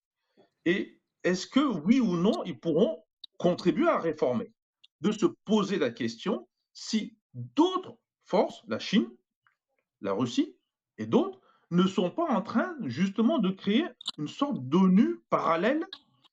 Et 0.65 1.01
est-ce 1.25 1.47
que 1.47 1.61
oui 1.61 2.01
ou 2.01 2.17
non, 2.17 2.45
ils 2.45 2.59
pourront 2.59 3.05
contribuer 3.39 3.89
à 3.89 3.99
réformer? 3.99 4.53
De 5.01 5.13
se 5.13 5.27
poser 5.27 5.79
la 5.79 5.91
question 5.91 6.49
si 6.73 7.17
d'autres 7.35 7.97
forces, 8.25 8.63
la 8.69 8.79
Chine, 8.79 9.09
la 10.01 10.13
Russie 10.13 10.57
et 10.99 11.07
d'autres, 11.07 11.41
ne 11.71 11.87
sont 11.87 12.11
pas 12.11 12.27
en 12.31 12.43
train 12.43 12.77
justement 12.85 13.39
de 13.39 13.51
créer 13.51 13.87
une 14.19 14.29
sorte 14.29 14.59
d'ONU 14.69 15.21
parallèle 15.31 15.87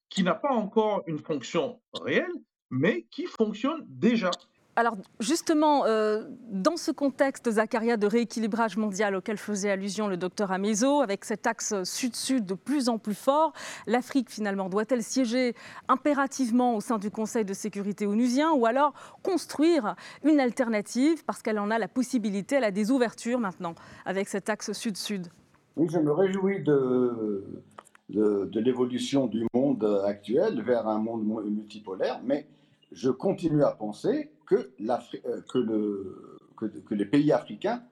qui 0.10 0.23
n'a 0.23 0.36
pas 0.36 0.51
encore 0.51 1.03
une 1.08 1.19
fonction 1.19 1.82
réelle, 1.93 2.34
mais 2.71 3.05
qui 3.12 3.25
fonctionne 3.25 3.86
déjà. 3.88 4.32
Alors 4.79 4.95
justement, 5.19 5.86
euh, 5.88 6.23
dans 6.51 6.77
ce 6.77 6.91
contexte, 6.91 7.51
Zacharia, 7.51 7.97
de 7.97 8.08
rééquilibrage 8.08 8.77
mondial 8.77 9.13
auquel 9.13 9.38
faisait 9.38 9.69
allusion 9.69 10.08
le 10.08 10.15
docteur 10.15 10.53
Amezo, 10.53 11.01
avec 11.01 11.25
cet 11.25 11.47
axe 11.47 11.84
sud-sud 11.84 12.45
de 12.45 12.53
plus 12.53 12.88
en 12.88 12.97
plus 12.97 13.13
fort, 13.13 13.51
l'Afrique 13.88 14.29
finalement 14.29 14.69
doit-elle 14.69 15.03
siéger 15.03 15.53
impérativement 15.89 16.77
au 16.77 16.79
sein 16.79 16.97
du 16.97 17.12
Conseil 17.12 17.43
de 17.43 17.53
sécurité 17.53 18.08
onusien 18.08 18.53
ou 18.53 18.65
alors 18.65 18.93
construire 19.21 19.97
une 20.23 20.39
alternative 20.39 21.25
parce 21.25 21.41
qu'elle 21.41 21.60
en 21.60 21.71
a 21.71 21.77
la 21.77 21.89
possibilité, 21.89 22.55
elle 22.55 22.63
a 22.63 22.71
des 22.71 22.89
ouvertures 22.89 23.39
maintenant 23.39 23.75
avec 24.05 24.29
cet 24.29 24.47
axe 24.47 24.71
sud-sud? 24.71 25.27
Oui, 25.75 25.89
je 25.91 25.99
me 25.99 26.12
réjouis 26.13 26.63
de, 26.63 27.43
de 28.08 28.60
l'évolution 28.62 29.27
du 29.27 29.45
monde 29.53 29.84
actuel 30.05 30.62
vers 30.62 30.88
un 30.88 30.99
monde 30.99 31.25
multipolaire, 31.25 32.21
mais 32.23 32.47
je 32.91 33.10
continue 33.10 33.63
à 33.63 33.71
penser 33.71 34.32
que, 34.45 34.56
euh, 34.56 35.41
que, 35.52 35.58
le, 35.58 36.38
que, 36.58 36.95
les 36.95 37.06
pays 37.06 37.32
africains, 37.32 37.84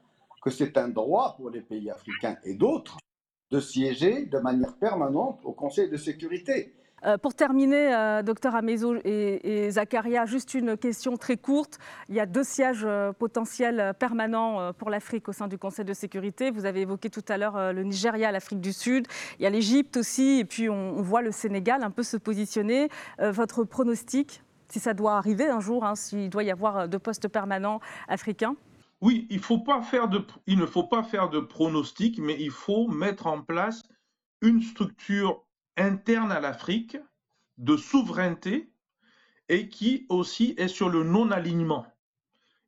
que 0.42 0.50
c'est 0.50 0.78
un 0.78 0.90
droit 0.90 1.36
pour 1.38 1.50
les 1.50 1.62
pays 1.62 1.90
africains 1.90 2.38
et 2.44 2.56
d'autres 2.56 2.98
de 3.52 3.60
siéger 3.60 4.26
de 4.26 4.40
manière 4.40 4.76
permanente 4.76 5.40
au 5.44 5.54
Conseil 5.54 5.90
de 5.90 5.98
sécurité. 5.98 6.74
Euh, 7.06 7.18
pour 7.18 7.36
terminer, 7.36 7.94
euh, 7.94 8.24
docteur 8.24 8.56
Amezo 8.56 8.96
et, 9.06 9.70
Zacharia, 9.70 10.26
juste 10.26 10.56
une 10.56 10.76
question 10.76 11.16
très 11.16 11.38
courte. 11.38 11.78
Il 12.10 12.16
y 12.16 12.20
a 12.20 12.26
deux 12.26 12.44
sièges 12.44 12.88
potentiels 13.20 13.94
permanents 14.00 14.74
pour 14.74 14.90
l'Afrique 14.90 15.30
au 15.30 15.32
sein 15.32 15.48
du 15.48 15.60
Conseil 15.60 15.86
de 15.86 15.94
sécurité. 15.94 16.50
Vous 16.50 16.66
avez 16.66 16.82
évoqué 16.82 17.12
tout 17.12 17.24
à 17.30 17.38
l'heure 17.38 17.72
le 17.72 17.84
Nigeria, 17.84 18.32
l'Afrique 18.32 18.62
du 18.62 18.74
Sud. 18.74 19.08
Il 19.40 19.44
y 19.44 19.46
a 19.46 19.52
l'Égypte 19.52 19.98
aussi, 19.98 20.40
et 20.40 20.46
puis 20.46 20.70
on, 20.70 21.02
voit 21.04 21.22
le 21.22 21.32
Sénégal 21.32 21.84
un 21.84 21.92
peu 21.92 22.04
se 22.04 22.18
positionner. 22.18 22.90
votre 23.20 23.64
pronostic? 23.64 24.42
Si 24.70 24.80
ça 24.80 24.94
doit 24.94 25.18
arriver 25.18 25.50
un 25.50 25.60
jour, 25.60 25.86
hein, 25.86 25.96
s'il 25.96 26.30
doit 26.30 26.44
y 26.44 26.52
avoir 26.52 26.78
euh, 26.78 26.88
de 26.88 26.98
postes 26.98 27.28
permanents 27.28 27.80
africains 28.08 28.56
Oui, 29.02 29.28
il, 29.30 29.36
il 29.36 29.38
ne 29.38 29.42
faut 29.42 29.60
pas 30.84 31.04
faire 31.04 31.30
de 31.30 31.40
pronostic, 31.40 32.20
mais 32.20 32.38
il 32.40 32.52
faut 32.52 32.88
mettre 32.88 33.28
en 33.28 33.42
place 33.42 33.84
une 34.42 34.62
structure 34.62 35.44
interne 35.78 36.32
à 36.32 36.40
l'Afrique 36.40 36.98
de 37.58 37.78
souveraineté 37.78 38.72
et 39.50 39.70
qui 39.70 40.06
aussi 40.10 40.54
est 40.58 40.68
sur 40.68 40.90
le 40.90 41.04
non-alignement. 41.04 41.86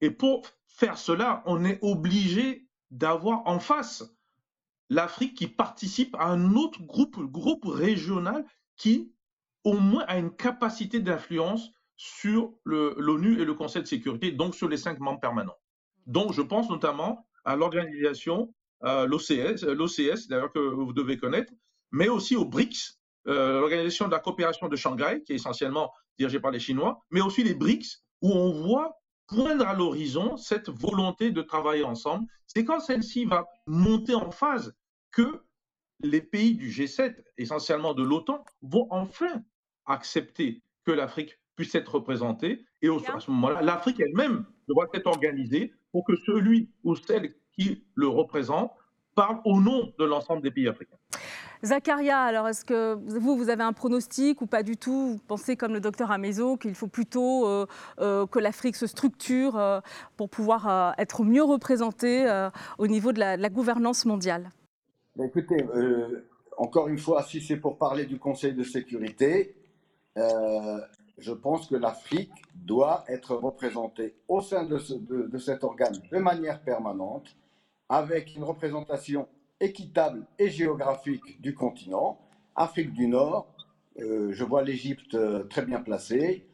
Et 0.02 0.12
pour 0.12 0.44
faire 0.66 0.98
cela, 0.98 1.44
on 1.46 1.66
est 1.66 1.80
obligé 1.82 2.68
d'avoir 2.92 3.46
en 3.46 3.60
face 3.60 4.04
l'Afrique 4.90 5.38
qui 5.38 5.48
participe 5.48 6.16
à 6.16 6.26
un 6.26 6.56
autre 6.56 6.82
groupe, 6.82 7.20
groupe 7.20 7.66
régional 7.66 8.46
qui 8.76 9.14
au 9.64 9.78
moins 9.78 10.06
a 10.08 10.18
une 10.18 10.32
capacité 10.32 11.00
d'influence 11.00 11.72
sur 12.02 12.54
l'ONU 12.64 13.42
et 13.42 13.46
le 13.46 13.54
Conseil 13.54 13.82
de 13.82 13.88
sécurité, 13.88 14.32
donc 14.32 14.56
sur 14.56 14.70
les 14.70 14.78
cinq 14.78 15.02
membres 15.02 15.20
permanents. 15.20 15.58
Donc, 16.08 16.32
je 16.32 16.42
pense 16.42 16.70
notamment 16.70 17.28
à 17.44 17.58
l'organisation, 17.58 18.54
euh, 18.86 19.06
l'OCS, 19.06 20.30
d'ailleurs 20.30 20.54
que 20.54 20.60
vous 20.60 20.94
devez 20.94 21.18
connaître, 21.18 21.52
mais 21.92 22.08
aussi 22.08 22.38
au 22.38 22.46
BRICS, 22.46 22.98
euh, 23.28 23.60
l'organisation 23.60 24.06
de 24.06 24.12
la 24.12 24.20
coopération 24.20 24.70
de 24.70 24.78
Shanghai, 24.78 25.24
qui 25.26 25.34
est 25.34 25.36
essentiellement 25.36 25.92
dirigée 26.18 26.40
par 26.40 26.52
les 26.52 26.62
Chinois, 26.62 27.04
mais 27.12 27.20
aussi 27.20 27.44
les 27.44 27.54
BRICS, 27.54 28.02
où 28.22 28.32
on 28.32 28.50
voit 28.50 28.98
poindre 29.28 29.68
à 29.68 29.74
l'horizon 29.74 30.38
cette 30.38 30.70
volonté 30.70 31.32
de 31.32 31.42
travailler 31.42 31.84
ensemble. 31.84 32.28
C'est 32.48 32.64
quand 32.64 32.80
celle-ci 32.80 33.26
va 33.26 33.46
monter 33.68 34.16
en 34.16 34.32
phase 34.32 34.74
que 35.12 35.44
les 36.00 36.22
pays 36.22 36.56
du 36.56 36.70
G7, 36.70 37.22
essentiellement 37.38 37.94
de 37.94 38.04
l'OTAN, 38.04 38.46
vont 38.62 38.88
enfin 38.90 39.44
accepter 39.86 40.64
que 40.86 40.92
l'Afrique 40.92 41.38
puisse 41.60 41.76
être 41.76 41.96
représentée. 41.96 42.64
Et 42.82 42.88
à 42.88 43.20
ce 43.20 43.30
moment-là, 43.32 43.62
l'Afrique 43.62 44.00
elle-même 44.00 44.46
devra 44.70 44.86
être 44.94 45.08
organisée 45.08 45.74
pour 45.92 46.06
que 46.06 46.16
celui 46.16 46.70
ou 46.86 46.96
celle 46.96 47.34
qui 47.52 47.84
le 47.96 48.08
représente 48.08 48.72
parle 49.14 49.42
au 49.44 49.60
nom 49.60 49.92
de 50.00 50.06
l'ensemble 50.06 50.42
des 50.42 50.52
pays 50.52 50.70
africains. 50.70 50.96
Zacharia, 51.62 52.18
alors 52.22 52.48
est-ce 52.48 52.64
que 52.64 52.94
vous, 52.94 53.36
vous 53.36 53.50
avez 53.50 53.64
un 53.64 53.74
pronostic 53.74 54.42
ou 54.42 54.48
pas 54.48 54.64
du 54.64 54.78
tout? 54.78 55.16
Vous 55.16 55.20
pensez 55.28 55.58
comme 55.58 55.74
le 55.74 55.82
docteur 55.82 56.12
Amezo 56.12 56.56
qu'il 56.56 56.76
faut 56.76 56.88
plutôt 56.88 57.46
euh, 57.46 57.66
euh, 58.00 58.26
que 58.26 58.40
l'Afrique 58.40 58.78
se 58.78 58.88
structure 58.88 59.58
euh, 59.58 59.82
pour 60.16 60.30
pouvoir 60.30 60.96
être 60.98 61.26
mieux 61.26 61.44
représentée 61.44 62.26
au 62.78 62.88
niveau 62.88 63.12
de 63.12 63.20
la, 63.20 63.50
gouvernance 63.50 64.06
mondiale? 64.06 64.50
Ben, 65.18 65.26
Écoutez, 65.26 65.58
encore 66.56 66.88
une 66.88 66.98
fois, 66.98 67.24
si 67.24 67.42
c'est 67.42 67.58
pour 67.58 67.78
parler 67.78 68.06
du 68.06 68.18
Conseil 68.18 68.54
de 68.54 68.64
sécurité, 68.64 69.58
je 71.20 71.34
pense 71.34 71.68
que 71.68 71.76
l'Afrique 71.76 72.32
doit 72.56 73.04
être 73.08 73.36
représentée 73.36 74.16
au 74.28 74.42
sein 74.42 74.66
de, 74.66 75.38
cet 75.38 75.64
organe 75.64 76.02
de 76.12 76.18
manière 76.18 76.62
permanente, 76.62 77.36
avec 77.90 78.36
une 78.36 78.44
représentation 78.44 79.28
équitable 79.60 80.26
et 80.38 80.50
géographique 80.50 81.42
du 81.42 81.54
continent. 81.54 82.20
Afrique 82.56 82.94
du 82.94 83.08
Nord, 83.08 83.54
euh, 84.00 84.32
je 84.32 84.44
vois 84.44 84.64
l'Égypte 84.64 85.16
euh, 85.16 85.44
très 85.44 85.66
bien 85.66 85.82
placée. 85.82 86.46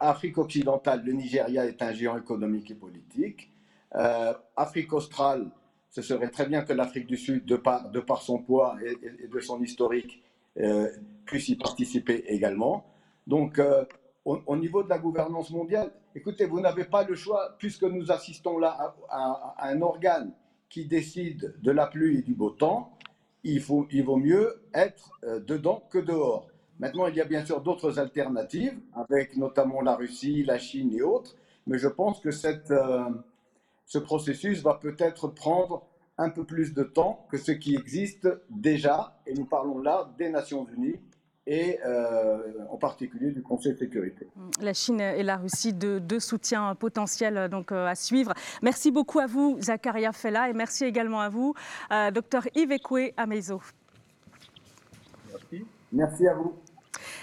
Afrique 0.00 0.38
occidentale, 0.38 1.04
le 1.04 1.12
Nigeria 1.12 1.66
est 1.66 1.82
un 1.82 1.92
géant 1.92 2.16
économique 2.16 2.70
et 2.70 2.74
politique. 2.74 3.50
Euh, 3.94 4.32
Afrique 4.56 4.92
australe, 4.92 5.50
ce 5.90 6.00
serait 6.00 6.30
très 6.30 6.46
bien 6.46 6.62
que 6.62 6.72
l'Afrique 6.72 7.06
du 7.06 7.16
Sud, 7.16 7.44
de 7.44 7.56
par, 7.56 8.22
son 8.22 8.38
poids 8.38 8.76
et, 8.82 9.28
de 9.28 9.40
son 9.40 9.62
historique, 9.62 10.22
puisse 11.26 11.48
y 11.48 11.56
participer 11.56 12.24
également. 12.28 12.86
Donc, 13.26 13.60
au, 14.26 14.56
niveau 14.56 14.82
de 14.82 14.88
la 14.88 14.98
gouvernance 14.98 15.50
mondiale, 15.50 15.92
écoutez, 16.14 16.46
vous 16.46 16.60
n'avez 16.60 16.84
pas 16.84 17.04
le 17.04 17.14
choix, 17.14 17.54
puisque 17.58 17.84
nous 17.84 18.10
assistons 18.10 18.58
là 18.58 18.94
à 19.08 19.68
un 19.68 19.80
organe 19.82 20.32
qui 20.68 20.84
décide 20.84 21.54
de 21.62 21.70
la 21.70 21.86
pluie 21.86 22.18
et 22.18 22.22
du 22.22 22.34
beau 22.34 22.50
temps, 22.50 22.98
il, 23.44 23.60
faut, 23.60 23.86
il 23.92 24.04
vaut 24.04 24.16
mieux 24.16 24.60
être 24.74 25.12
euh, 25.22 25.38
dedans 25.38 25.84
que 25.90 25.98
dehors. 25.98 26.48
Maintenant, 26.80 27.06
il 27.06 27.14
y 27.14 27.20
a 27.20 27.24
bien 27.24 27.44
sûr 27.44 27.60
d'autres 27.60 28.00
alternatives, 28.00 28.76
avec 28.94 29.36
notamment 29.36 29.80
la 29.80 29.94
Russie, 29.94 30.42
la 30.42 30.58
Chine 30.58 30.92
et 30.92 31.02
autres, 31.02 31.36
mais 31.68 31.78
je 31.78 31.88
pense 31.88 32.18
que 32.18 32.32
cette, 32.32 32.72
euh, 32.72 33.08
ce 33.86 33.98
processus 33.98 34.60
va 34.60 34.74
peut-être 34.74 35.28
prendre 35.28 35.86
un 36.18 36.30
peu 36.30 36.44
plus 36.44 36.74
de 36.74 36.82
temps 36.82 37.26
que 37.30 37.38
ce 37.38 37.52
qui 37.52 37.76
existe 37.76 38.28
déjà, 38.50 39.16
et 39.24 39.34
nous 39.34 39.44
parlons 39.44 39.78
là 39.78 40.10
des 40.18 40.30
Nations 40.30 40.66
Unies, 40.76 40.98
et 41.46 41.78
euh, 41.84 42.38
en 42.70 42.76
particulier 42.76 43.30
du 43.30 43.42
Conseil 43.42 43.74
de 43.74 43.78
sécurité. 43.78 44.26
La 44.60 44.74
Chine 44.74 45.00
et 45.00 45.22
la 45.22 45.36
Russie, 45.36 45.72
deux, 45.72 46.20
soutiens 46.20 46.74
potentiels 46.74 47.36
euh, 47.36 47.48
donc, 47.48 47.72
euh, 47.72 47.86
à 47.86 47.94
suivre. 47.94 48.32
Merci 48.62 48.90
beaucoup 48.90 49.20
à 49.20 49.26
vous, 49.26 49.56
Zakaria 49.60 50.12
Fella, 50.12 50.48
et 50.48 50.52
merci 50.52 50.84
également 50.84 51.20
à 51.20 51.28
vous, 51.28 51.54
euh, 51.92 52.10
docteur 52.10 52.48
Yves 52.54 52.72
Ekwe 52.72 53.12
Amezo. 53.16 53.60
Merci. 55.30 55.66
Merci 55.92 56.26
à 56.26 56.34
vous. 56.34 56.54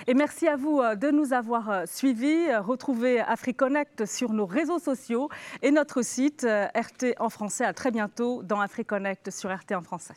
Et 0.08 0.14
merci 0.14 0.48
à 0.48 0.56
vous 0.56 0.82
de 0.82 1.12
nous 1.12 1.34
avoir 1.34 1.88
suivis. 1.88 2.56
Retrouvez 2.56 3.20
AfriConnect 3.20 4.06
sur 4.06 4.32
nos 4.32 4.46
réseaux 4.46 4.80
sociaux 4.80 5.30
et 5.62 5.72
notre 5.72 6.02
site 6.02 6.46
RT 6.46 7.16
en 7.20 7.30
français. 7.30 7.66
À 7.66 7.74
très 7.74 7.92
bientôt 7.92 8.44
dans 8.44 8.62
AfriConnect 8.62 9.32
sur 9.32 9.50
RT 9.50 9.74
en 9.74 9.82
français. 9.82 10.14